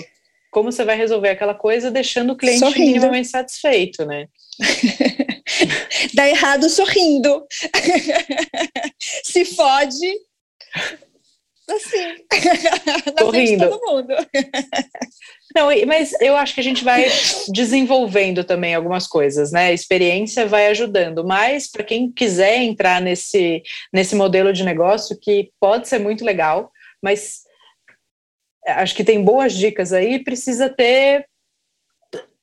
[0.55, 2.85] como você vai resolver aquela coisa deixando o cliente sorrindo.
[2.85, 4.29] minimamente satisfeito, né?
[6.15, 7.45] Dá errado sorrindo.
[9.21, 10.07] Se fode.
[11.67, 12.15] Assim.
[13.19, 13.69] sorrindo.
[13.69, 14.13] todo mundo.
[15.53, 17.05] Não, mas eu acho que a gente vai
[17.49, 19.67] desenvolvendo também algumas coisas, né?
[19.67, 25.51] A experiência vai ajudando, mas para quem quiser entrar nesse, nesse modelo de negócio, que
[25.59, 26.71] pode ser muito legal,
[27.03, 27.44] mas
[28.67, 31.25] acho que tem boas dicas aí, precisa ter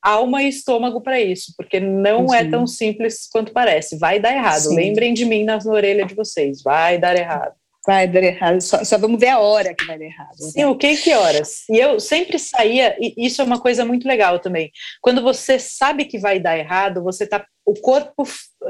[0.02, 2.36] alma e estômago para isso, porque não Sim.
[2.36, 3.96] é tão simples quanto parece.
[3.98, 4.62] Vai dar errado.
[4.62, 4.74] Sim.
[4.74, 6.62] Lembrem de mim nas orelhas de vocês.
[6.62, 7.54] Vai dar errado.
[7.86, 8.60] Vai dar errado.
[8.60, 10.36] Só, só vamos ver a hora que vai dar errado.
[10.40, 10.50] Né?
[10.50, 11.64] Sim, o que que horas?
[11.70, 14.70] E eu sempre saía, e isso é uma coisa muito legal também.
[15.00, 18.24] Quando você sabe que vai dar errado, você tá o corpo,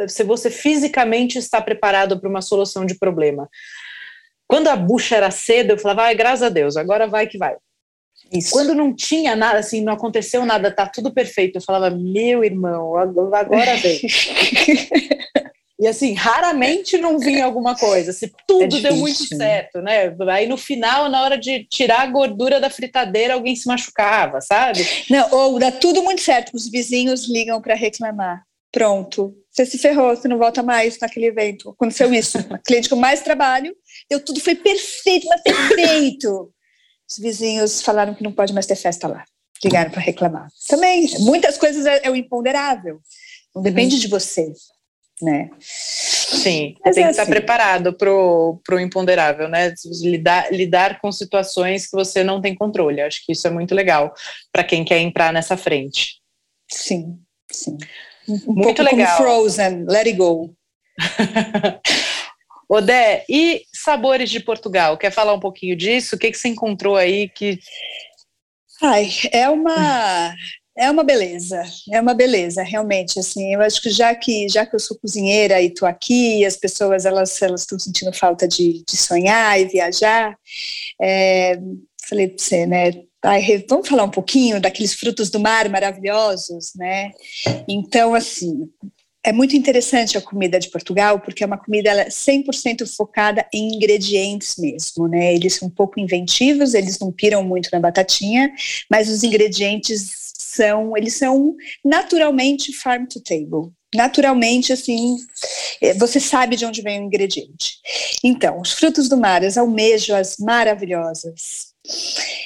[0.07, 3.49] se você fisicamente está preparado para uma solução de problema.
[4.47, 7.57] Quando a bucha era cedo, eu falava, ai, graças a Deus, agora vai que vai.
[8.33, 8.51] Isso.
[8.53, 12.97] Quando não tinha nada, assim, não aconteceu nada, tá tudo perfeito, eu falava, meu irmão,
[12.97, 14.01] agora vem.
[15.79, 20.15] e assim, raramente não vinha alguma coisa, se tudo é deu muito certo, né?
[20.31, 24.87] Aí no final, na hora de tirar a gordura da fritadeira, alguém se machucava, sabe?
[25.11, 28.43] Não, ou dá tudo muito certo, os vizinhos ligam para reclamar.
[28.73, 31.69] Pronto, você se ferrou, você não volta mais naquele evento.
[31.69, 32.39] Aconteceu isso.
[32.65, 33.77] Cliente com mais trabalho,
[34.09, 36.53] deu tudo, foi perfeito, mas perfeito.
[37.09, 39.25] Os vizinhos falaram que não pode mais ter festa lá.
[39.63, 40.49] Ligaram para reclamar.
[40.69, 43.01] Também, muitas coisas é, é o imponderável.
[43.55, 44.01] Não depende uhum.
[44.01, 44.53] de você,
[45.21, 45.51] né?
[45.61, 47.31] Sim, Mas tem é que estar assim.
[47.31, 49.75] preparado para o imponderável, né?
[50.03, 53.03] Lidar, lidar com situações que você não tem controle.
[53.03, 54.13] Acho que isso é muito legal
[54.51, 56.21] para quem quer entrar nessa frente.
[56.69, 57.19] Sim,
[57.51, 57.77] sim.
[58.29, 59.17] Um Muito legal.
[59.17, 60.55] Frozen, let it go.
[62.69, 64.97] Odé, e sabores de Portugal?
[64.97, 66.17] Quer falar um pouquinho disso?
[66.17, 67.59] O que, que você encontrou aí que.
[68.83, 70.35] Ai, é uma.
[70.75, 71.63] É uma beleza,
[71.93, 75.61] é uma beleza, realmente, assim, eu acho que já que, já que eu sou cozinheira
[75.61, 80.35] e estou aqui, as pessoas, elas elas estão sentindo falta de, de sonhar e viajar,
[80.99, 81.59] é,
[82.09, 82.91] falei para você, né,
[83.25, 87.13] Ai, vamos falar um pouquinho daqueles frutos do mar maravilhosos, né?
[87.69, 88.69] Então, assim,
[89.25, 94.57] é muito interessante a comida de Portugal, porque é uma comida 100% focada em ingredientes
[94.57, 95.35] mesmo, né?
[95.35, 98.53] Eles são um pouco inventivos, eles não piram muito na batatinha,
[98.91, 101.55] mas os ingredientes são, eles são
[101.85, 103.73] naturalmente farm to table.
[103.95, 105.17] Naturalmente, assim,
[105.81, 107.77] é, você sabe de onde vem o ingrediente.
[108.25, 111.73] Então, os frutos do mar, as almejas maravilhosas,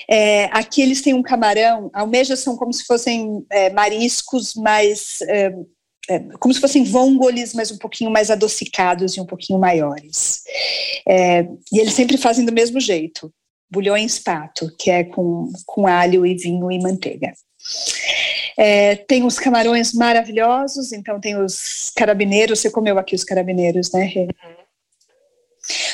[0.08, 5.20] é, aqui eles têm um camarão, almejas são como se fossem é, mariscos mais.
[5.22, 5.52] É,
[6.08, 10.42] é, como se fossem vongoles, mas um pouquinho mais adocicados e um pouquinho maiores.
[11.08, 13.32] É, e eles sempre fazem do mesmo jeito:
[13.70, 17.32] bulhões pato, que é com, com alho e vinho e manteiga.
[18.56, 22.60] É, tem os camarões maravilhosos, então tem os carabineiros.
[22.60, 24.22] Você comeu aqui os carabineiros, né, Rê?
[24.22, 24.66] Uhum.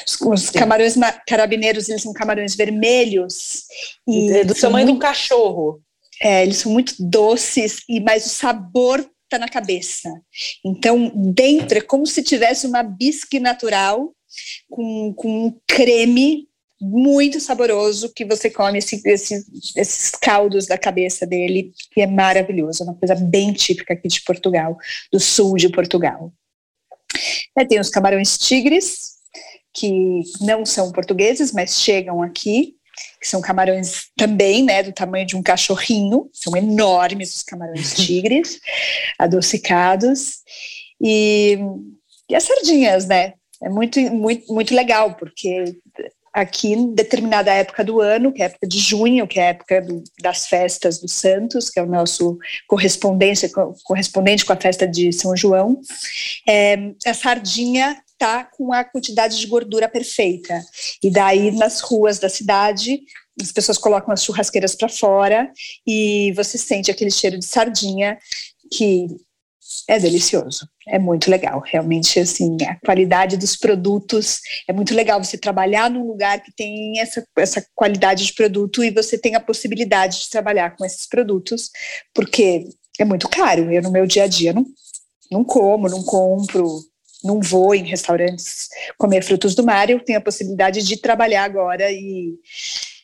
[0.07, 0.95] Os, os camarões
[1.27, 3.65] carabineiros, eles são camarões vermelhos.
[4.07, 5.81] E é do tamanho muito, de um cachorro.
[6.21, 10.11] É, eles são muito doces, e mas o sabor está na cabeça.
[10.65, 14.15] Então, dentro é como se tivesse uma bisque natural
[14.71, 16.49] com, com um creme
[16.81, 19.45] muito saboroso que você come esse, esse,
[19.77, 24.21] esses caldos da cabeça dele e é maravilhoso, é uma coisa bem típica aqui de
[24.23, 24.77] Portugal,
[25.13, 26.33] do sul de Portugal.
[27.57, 29.13] É, tem os camarões tigres,
[29.73, 32.75] que não são portugueses, mas chegam aqui,
[33.23, 38.59] que são camarões também, né, do tamanho de um cachorrinho, são enormes os camarões tigres,
[39.17, 40.39] adocicados,
[41.01, 41.57] e,
[42.29, 45.65] e as sardinhas, né, é muito, muito, muito legal, porque
[46.33, 49.51] aqui em determinada época do ano, que é a época de junho, que é a
[49.51, 53.49] época do, das festas dos santos, que é o nosso correspondência,
[53.85, 55.81] correspondente com a festa de São João,
[56.49, 60.65] é, a sardinha está com a quantidade de gordura perfeita.
[61.03, 63.03] E daí, nas ruas da cidade,
[63.41, 65.51] as pessoas colocam as churrasqueiras para fora
[65.87, 68.17] e você sente aquele cheiro de sardinha
[68.73, 69.09] que
[69.89, 71.63] é delicioso, é muito legal.
[71.65, 75.23] Realmente, assim, a qualidade dos produtos é muito legal.
[75.23, 79.41] Você trabalhar num lugar que tem essa, essa qualidade de produto e você tem a
[79.41, 81.71] possibilidade de trabalhar com esses produtos,
[82.15, 82.69] porque
[82.99, 83.73] é muito caro.
[83.73, 84.67] Eu, no meu dia a dia, não,
[85.31, 86.92] não como, não compro
[87.23, 88.69] não vou em restaurantes
[88.99, 92.35] comer frutos do mar, eu tenho a possibilidade de trabalhar agora e,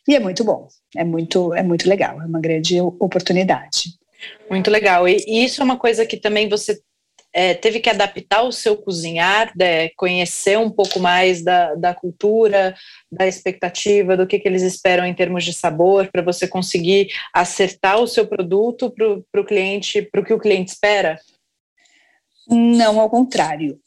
[0.07, 3.99] e é muito bom, é muito, é muito legal, é uma grande oportunidade.
[4.51, 6.81] Muito legal, e isso é uma coisa que também você
[7.33, 12.75] é, teve que adaptar o seu cozinhar, né, conhecer um pouco mais da, da cultura,
[13.13, 18.01] da expectativa, do que, que eles esperam em termos de sabor, para você conseguir acertar
[18.01, 21.19] o seu produto para o cliente, para o que o cliente espera?
[22.49, 23.79] Não, ao contrário.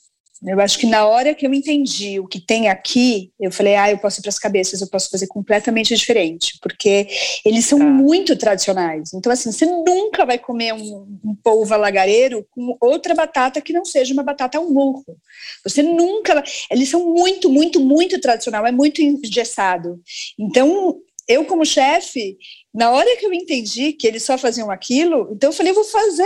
[0.44, 3.92] Eu acho que na hora que eu entendi o que tem aqui, eu falei, ah,
[3.92, 7.08] eu posso ir para as cabeças, eu posso fazer completamente diferente, porque
[7.46, 7.86] eles são tá.
[7.86, 9.14] muito tradicionais.
[9.14, 13.86] Então, assim, você nunca vai comer um, um polvo alagareiro com outra batata que não
[13.86, 15.16] seja uma batata ao murro.
[15.64, 16.44] Você nunca vai...
[16.72, 20.02] Eles são muito, muito, muito tradicional, é muito engessado.
[20.40, 22.38] Então, eu como chefe,
[22.74, 25.84] na hora que eu entendi que eles só faziam aquilo, então eu falei, eu vou
[25.84, 26.26] fazer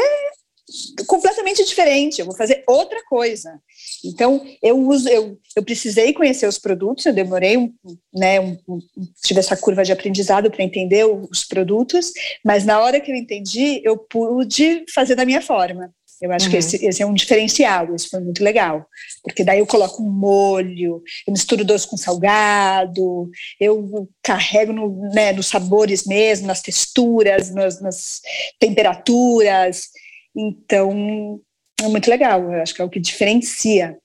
[1.07, 3.59] completamente diferente, eu vou fazer outra coisa.
[4.03, 7.73] Então, eu uso, eu, eu precisei conhecer os produtos, eu demorei, um,
[8.13, 8.79] né, um, um,
[9.23, 12.11] tive essa curva de aprendizado para entender os produtos,
[12.43, 15.93] mas na hora que eu entendi, eu pude fazer da minha forma.
[16.21, 16.51] Eu acho uhum.
[16.51, 18.87] que esse, esse, é um diferencial, isso foi muito legal,
[19.21, 25.33] porque daí eu coloco um molho, eu misturo doce com salgado, eu carrego no, né,
[25.33, 28.21] nos sabores mesmo, nas texturas, nas, nas
[28.59, 29.89] temperaturas,
[30.35, 31.39] então,
[31.81, 33.97] é muito legal, eu acho que é o que diferencia.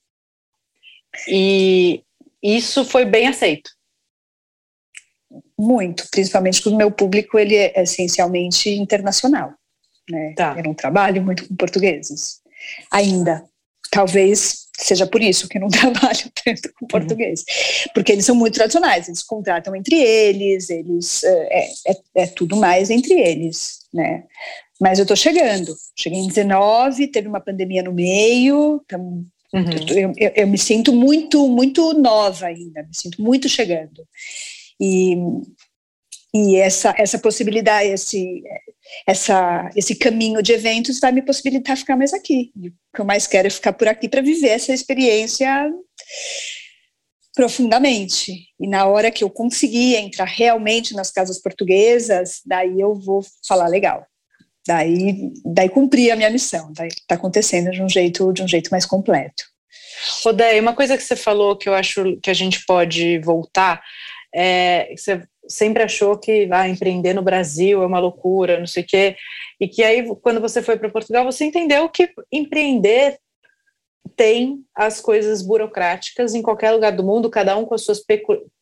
[1.28, 2.02] E
[2.42, 3.70] isso foi bem aceito?
[5.58, 9.52] Muito, principalmente porque o meu público ele é essencialmente internacional.
[10.08, 10.34] Né?
[10.36, 10.54] Tá.
[10.56, 12.40] Eu não trabalho muito com portugueses,
[12.90, 13.44] ainda.
[13.90, 16.88] Talvez seja por isso que eu não trabalho tanto com uhum.
[16.88, 17.92] português, uhum.
[17.94, 22.90] porque eles são muito tradicionais, eles contratam entre eles, eles é, é, é tudo mais
[22.90, 24.24] entre eles, né?
[24.80, 25.76] Mas eu estou chegando.
[25.94, 29.70] Cheguei em 19, teve uma pandemia no meio, então uhum.
[29.94, 34.06] eu, eu, eu, me sinto muito, muito nova ainda, me sinto muito chegando.
[34.80, 35.16] E,
[36.34, 38.42] e essa, essa possibilidade, esse,
[39.06, 42.50] essa, esse caminho de eventos vai me possibilitar ficar mais aqui.
[42.56, 45.70] E o que eu mais quero é ficar por aqui para viver essa experiência
[47.34, 48.48] profundamente.
[48.58, 53.66] E na hora que eu conseguir entrar realmente nas casas portuguesas, daí eu vou falar
[53.66, 54.06] legal
[54.66, 58.86] daí, daí cumpri a minha missão, está acontecendo de um jeito de um jeito mais
[58.86, 59.44] completo.
[60.24, 63.82] Rodé, uma coisa que você falou que eu acho que a gente pode voltar
[64.34, 68.86] é você, sempre achou que ah, empreender no Brasil é uma loucura, não sei o
[68.86, 69.16] quê,
[69.58, 73.18] e que aí, quando você foi para Portugal, você entendeu que empreender
[74.16, 78.00] tem as coisas burocráticas em qualquer lugar do mundo, cada um com as suas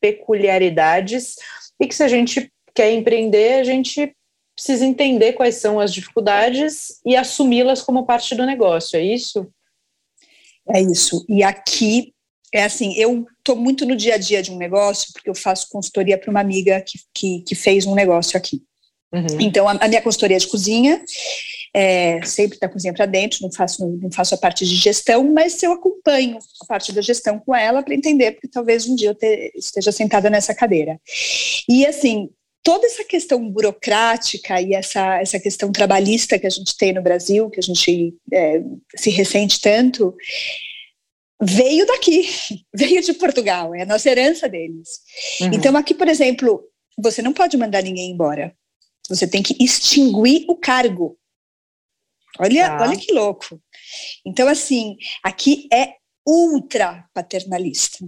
[0.01, 1.35] peculiaridades,
[1.81, 4.15] e que se a gente quer empreender, a gente
[4.59, 9.47] precisa entender quais são as dificuldades e assumi-las como parte do negócio, é isso?
[10.69, 11.25] É isso.
[11.29, 12.13] E aqui
[12.53, 15.69] é assim, eu estou muito no dia a dia de um negócio, porque eu faço
[15.71, 18.61] consultoria para uma amiga que, que, que, fez um negócio aqui.
[19.13, 19.41] Uhum.
[19.41, 21.05] Então, a, a, minha consultoria é de cozinha,
[21.73, 25.63] é, sempre da cozinha para dentro, não faço, não faço a parte de gestão, mas
[25.63, 29.15] eu acompanho a parte da gestão com ela para entender, porque talvez um dia eu
[29.15, 31.01] te, esteja sentada nessa cadeira.
[31.69, 32.29] E assim,
[32.63, 37.51] toda essa questão burocrática e essa, essa questão trabalhista que a gente tem no Brasil,
[37.51, 38.61] que a gente é,
[38.97, 40.15] se ressente tanto,
[41.41, 42.29] veio daqui,
[42.75, 45.01] veio de Portugal, é a nossa herança deles.
[45.41, 45.51] Uhum.
[45.55, 46.63] Então, aqui, por exemplo,
[46.99, 48.55] você não pode mandar ninguém embora.
[49.09, 51.19] Você tem que extinguir o cargo.
[52.39, 52.83] Olha, tá.
[52.83, 53.61] olha que louco.
[54.27, 55.95] Então, assim, aqui é
[56.27, 58.07] ultra paternalista.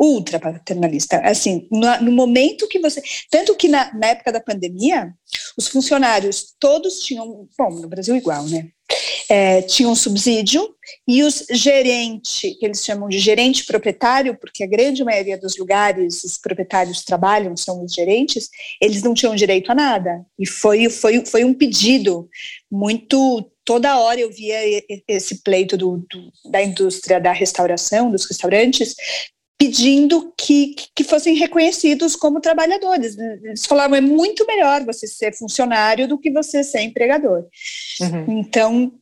[0.00, 1.20] Ultra paternalista.
[1.20, 3.02] Assim, no, no momento que você.
[3.30, 5.12] Tanto que na, na época da pandemia,
[5.56, 7.48] os funcionários todos tinham.
[7.58, 8.70] Bom, no Brasil igual, né?
[9.28, 10.74] é, tinham subsídio
[11.06, 16.24] e os gerente, que eles chamam de gerente proprietário, porque a grande maioria dos lugares
[16.24, 18.48] os proprietários trabalham, são os gerentes,
[18.80, 20.24] eles não tinham direito a nada.
[20.38, 22.28] E foi, foi, foi um pedido
[22.70, 23.50] muito.
[23.64, 24.56] Toda hora eu via
[25.06, 28.94] esse pleito do, do, da indústria da restauração, dos restaurantes,
[29.58, 33.18] pedindo que, que fossem reconhecidos como trabalhadores.
[33.18, 37.44] Eles falavam, é muito melhor você ser funcionário do que você ser empregador.
[38.00, 38.38] Uhum.
[38.38, 38.92] Então,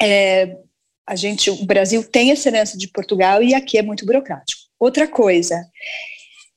[0.00, 0.58] é,
[1.06, 4.60] a gente, o Brasil tem essa herança de Portugal e aqui é muito burocrático.
[4.78, 5.64] Outra coisa,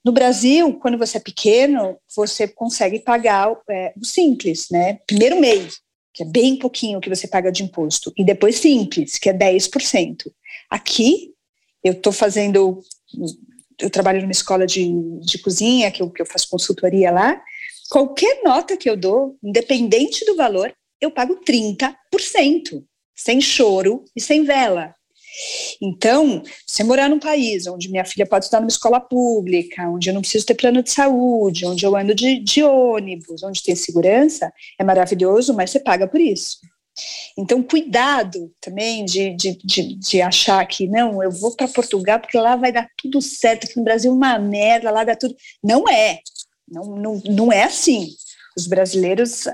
[0.03, 4.99] no Brasil, quando você é pequeno, você consegue pagar é, o simples, né?
[5.07, 5.79] Primeiro mês,
[6.13, 10.31] que é bem pouquinho que você paga de imposto, e depois simples, que é 10%.
[10.69, 11.31] Aqui,
[11.83, 12.81] eu estou fazendo,
[13.79, 14.91] eu trabalho numa escola de,
[15.21, 17.41] de cozinha, que eu, que eu faço consultoria lá,
[17.89, 21.95] qualquer nota que eu dou, independente do valor, eu pago 30%
[23.15, 24.93] sem choro e sem vela.
[25.81, 30.13] Então, se morar num país onde minha filha pode estudar numa escola pública, onde eu
[30.13, 34.51] não preciso ter plano de saúde, onde eu ando de, de ônibus, onde tem segurança,
[34.77, 36.57] é maravilhoso, mas você paga por isso.
[37.37, 42.37] Então, cuidado também de, de, de, de achar que, não, eu vou para Portugal porque
[42.37, 45.35] lá vai dar tudo certo, que no Brasil é uma merda, lá dá tudo.
[45.63, 46.19] Não é.
[46.67, 48.09] Não, não, não é assim
[48.59, 49.45] os brasileiros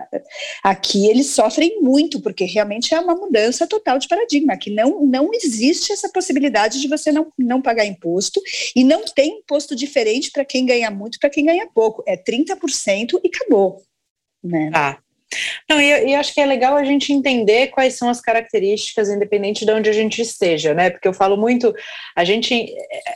[0.63, 5.29] aqui eles sofrem muito porque realmente é uma mudança total de paradigma que não não
[5.33, 8.41] existe essa possibilidade de você não, não pagar imposto
[8.75, 13.19] e não tem imposto diferente para quem ganha muito para quem ganha pouco é 30%
[13.23, 13.81] e acabou
[14.43, 14.97] né ah.
[15.69, 19.65] Não, e, e, acho que é legal a gente entender quais são as características, independente
[19.65, 20.89] de onde a gente esteja, né?
[20.89, 21.73] Porque eu falo muito,
[22.15, 22.73] a gente,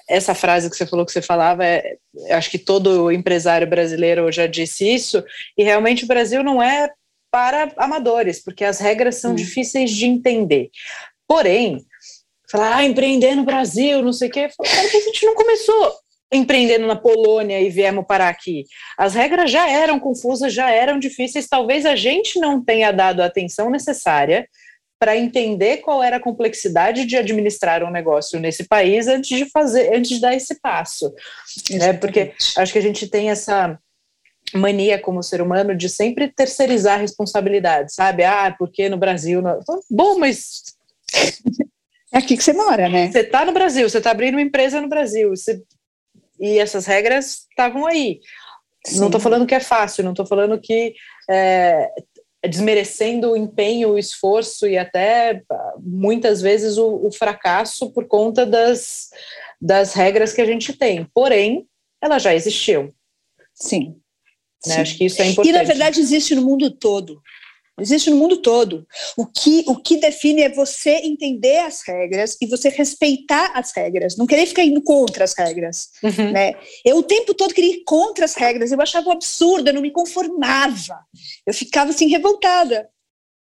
[0.07, 1.97] essa frase que você falou que você falava, é,
[2.31, 5.23] acho que todo empresário brasileiro já disse isso,
[5.57, 6.89] e realmente o Brasil não é
[7.31, 9.35] para amadores, porque as regras são hum.
[9.35, 10.71] difíceis de entender.
[11.27, 11.85] Porém,
[12.51, 15.95] falar, ah, empreender no Brasil, não sei o quê, a gente não começou
[16.31, 18.65] empreendendo na Polônia e viemos parar aqui.
[18.97, 23.25] As regras já eram confusas, já eram difíceis, talvez a gente não tenha dado a
[23.25, 24.47] atenção necessária
[24.99, 29.95] para entender qual era a complexidade de administrar um negócio nesse país antes de fazer,
[29.95, 31.11] antes de dar esse passo.
[31.71, 31.93] Né?
[31.93, 33.79] Porque acho que a gente tem essa
[34.53, 38.23] mania como ser humano de sempre terceirizar a responsabilidade, sabe?
[38.23, 39.41] Ah, porque no Brasil.
[39.41, 39.59] Não...
[39.89, 40.63] Bom, mas
[42.11, 43.09] é aqui que você mora, né?
[43.09, 45.61] Você está no Brasil, você está abrindo uma empresa no Brasil, você
[46.39, 48.19] e essas regras estavam aí.
[48.85, 48.99] Sim.
[48.99, 50.93] Não estou falando que é fácil, não estou falando que
[51.29, 51.91] é,
[52.47, 55.43] desmerecendo o empenho, o esforço e até
[55.79, 59.09] muitas vezes o, o fracasso por conta das,
[59.61, 61.05] das regras que a gente tem.
[61.13, 61.67] Porém,
[62.01, 62.89] elas já existiam.
[63.53, 63.95] Sim.
[64.65, 64.75] Né?
[64.75, 64.81] Sim.
[64.81, 65.53] Acho que isso é importante.
[65.53, 67.21] E na verdade existe no mundo todo.
[67.81, 68.85] Existe no mundo todo.
[69.17, 74.17] O que, o que define é você entender as regras e você respeitar as regras,
[74.17, 75.89] não querer ficar indo contra as regras.
[76.03, 76.31] Uhum.
[76.31, 76.53] Né?
[76.85, 79.81] Eu o tempo todo queria ir contra as regras, eu achava um absurdo, eu não
[79.81, 80.99] me conformava.
[81.45, 82.89] Eu ficava assim revoltada.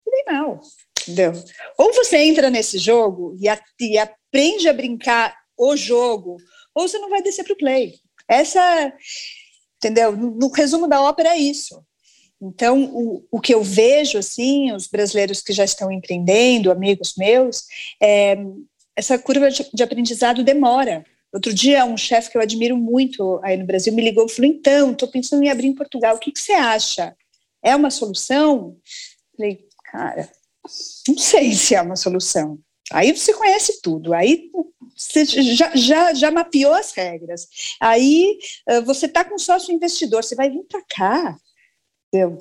[0.05, 0.61] Falei, não,
[1.01, 1.33] entendeu?
[1.79, 6.37] Ou você entra nesse jogo e, a, e aprende a brincar o jogo,
[6.75, 7.95] ou você não vai descer para o play.
[8.29, 8.93] Essa,
[9.77, 10.17] entendeu?
[10.17, 11.85] No, no resumo da ópera é isso.
[12.43, 17.67] Então, o, o que eu vejo, assim, os brasileiros que já estão empreendendo, amigos meus,
[18.03, 18.37] é,
[18.97, 21.05] essa curva de, de aprendizado demora.
[21.33, 24.51] Outro dia, um chefe que eu admiro muito aí no Brasil me ligou e falou:
[24.51, 27.17] então, estou pensando em abrir em Portugal, o que, que você acha?
[27.63, 28.77] É uma solução?
[29.37, 30.29] Falei, cara,
[31.09, 32.59] não sei se é uma solução.
[32.91, 34.51] Aí você conhece tudo, aí
[34.97, 37.47] você já, já, já mapeou as regras.
[37.81, 38.37] Aí
[38.85, 41.39] você está com sócio investidor, você vai vir para cá.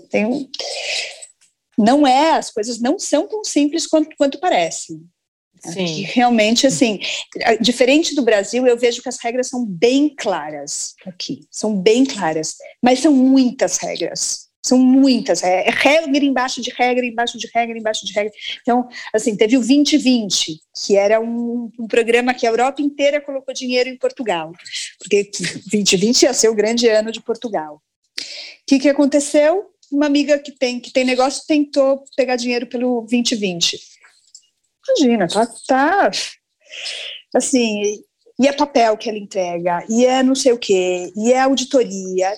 [0.10, 0.50] Tem um...
[1.78, 5.02] Não é, as coisas não são tão simples quanto, quanto parecem.
[5.64, 6.02] Sim.
[6.02, 7.00] Realmente, assim,
[7.60, 12.56] diferente do Brasil, eu vejo que as regras são bem claras aqui, são bem claras,
[12.82, 14.50] mas são muitas regras.
[14.64, 18.32] São muitas, é, é regra embaixo de regra, embaixo de regra, embaixo de regra.
[18.62, 23.56] Então, assim, teve o 2020, que era um, um programa que a Europa inteira colocou
[23.56, 24.52] dinheiro em Portugal,
[25.00, 25.32] porque
[25.72, 27.82] 2020 ia ser o grande ano de Portugal.
[28.72, 29.70] O que, que aconteceu?
[29.92, 33.78] Uma amiga que tem, que tem negócio tentou pegar dinheiro pelo 2020.
[34.88, 36.12] Imagina, tá, tá
[37.36, 38.02] assim,
[38.40, 42.34] e é papel que ela entrega, e é não sei o quê, e é auditoria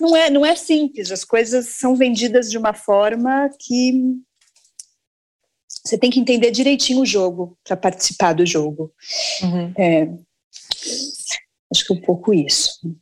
[0.00, 3.92] não é, não é simples, as coisas são vendidas de uma forma que
[5.84, 8.92] você tem que entender direitinho o jogo para participar do jogo.
[9.42, 9.72] Uhum.
[9.76, 10.08] É,
[11.72, 12.96] acho que é um pouco isso.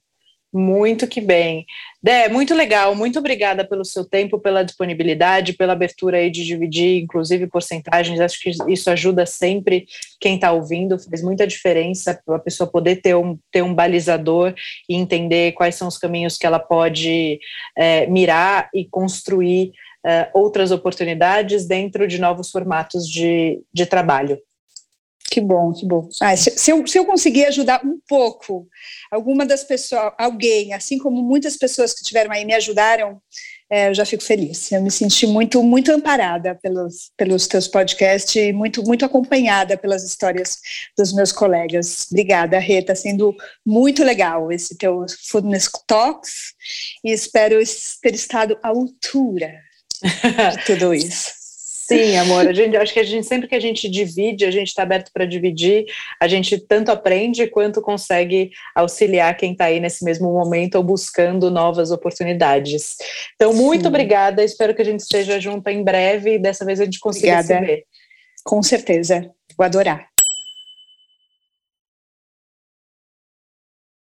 [0.56, 1.66] Muito que bem.
[2.00, 7.02] Dé, muito legal, muito obrigada pelo seu tempo, pela disponibilidade, pela abertura aí de dividir,
[7.02, 8.20] inclusive, porcentagens.
[8.20, 9.84] Acho que isso ajuda sempre
[10.20, 14.54] quem está ouvindo, faz muita diferença para a pessoa poder ter um, ter um balizador
[14.88, 17.40] e entender quais são os caminhos que ela pode
[17.76, 19.72] é, mirar e construir
[20.06, 24.38] é, outras oportunidades dentro de novos formatos de, de trabalho.
[25.30, 26.08] Que bom, que bom.
[26.20, 28.68] Ah, se, se, eu, se eu conseguir ajudar um pouco
[29.10, 33.20] alguma das pessoas, alguém, assim como muitas pessoas que tiveram aí me ajudaram,
[33.70, 34.70] é, eu já fico feliz.
[34.70, 40.04] Eu me senti muito, muito amparada pelos, pelos teus podcasts e muito, muito acompanhada pelas
[40.04, 40.58] histórias
[40.96, 42.06] dos meus colegas.
[42.10, 43.34] Obrigada, Rê, está sendo
[43.66, 46.54] muito legal esse teu Foodness Talks
[47.02, 47.58] e espero
[48.02, 49.54] ter estado à altura
[50.02, 51.43] de tudo isso.
[51.86, 52.48] Sim, amor.
[52.48, 55.10] A gente, acho que a gente sempre que a gente divide, a gente está aberto
[55.12, 55.84] para dividir,
[56.20, 61.50] a gente tanto aprende quanto consegue auxiliar quem está aí nesse mesmo momento ou buscando
[61.50, 62.96] novas oportunidades.
[63.34, 63.88] Então, muito Sim.
[63.88, 64.42] obrigada.
[64.42, 67.60] Espero que a gente esteja junto em breve e dessa vez a gente consiga obrigada.
[67.60, 67.84] se ver.
[68.42, 69.30] Com certeza.
[69.56, 70.13] Vou adorar.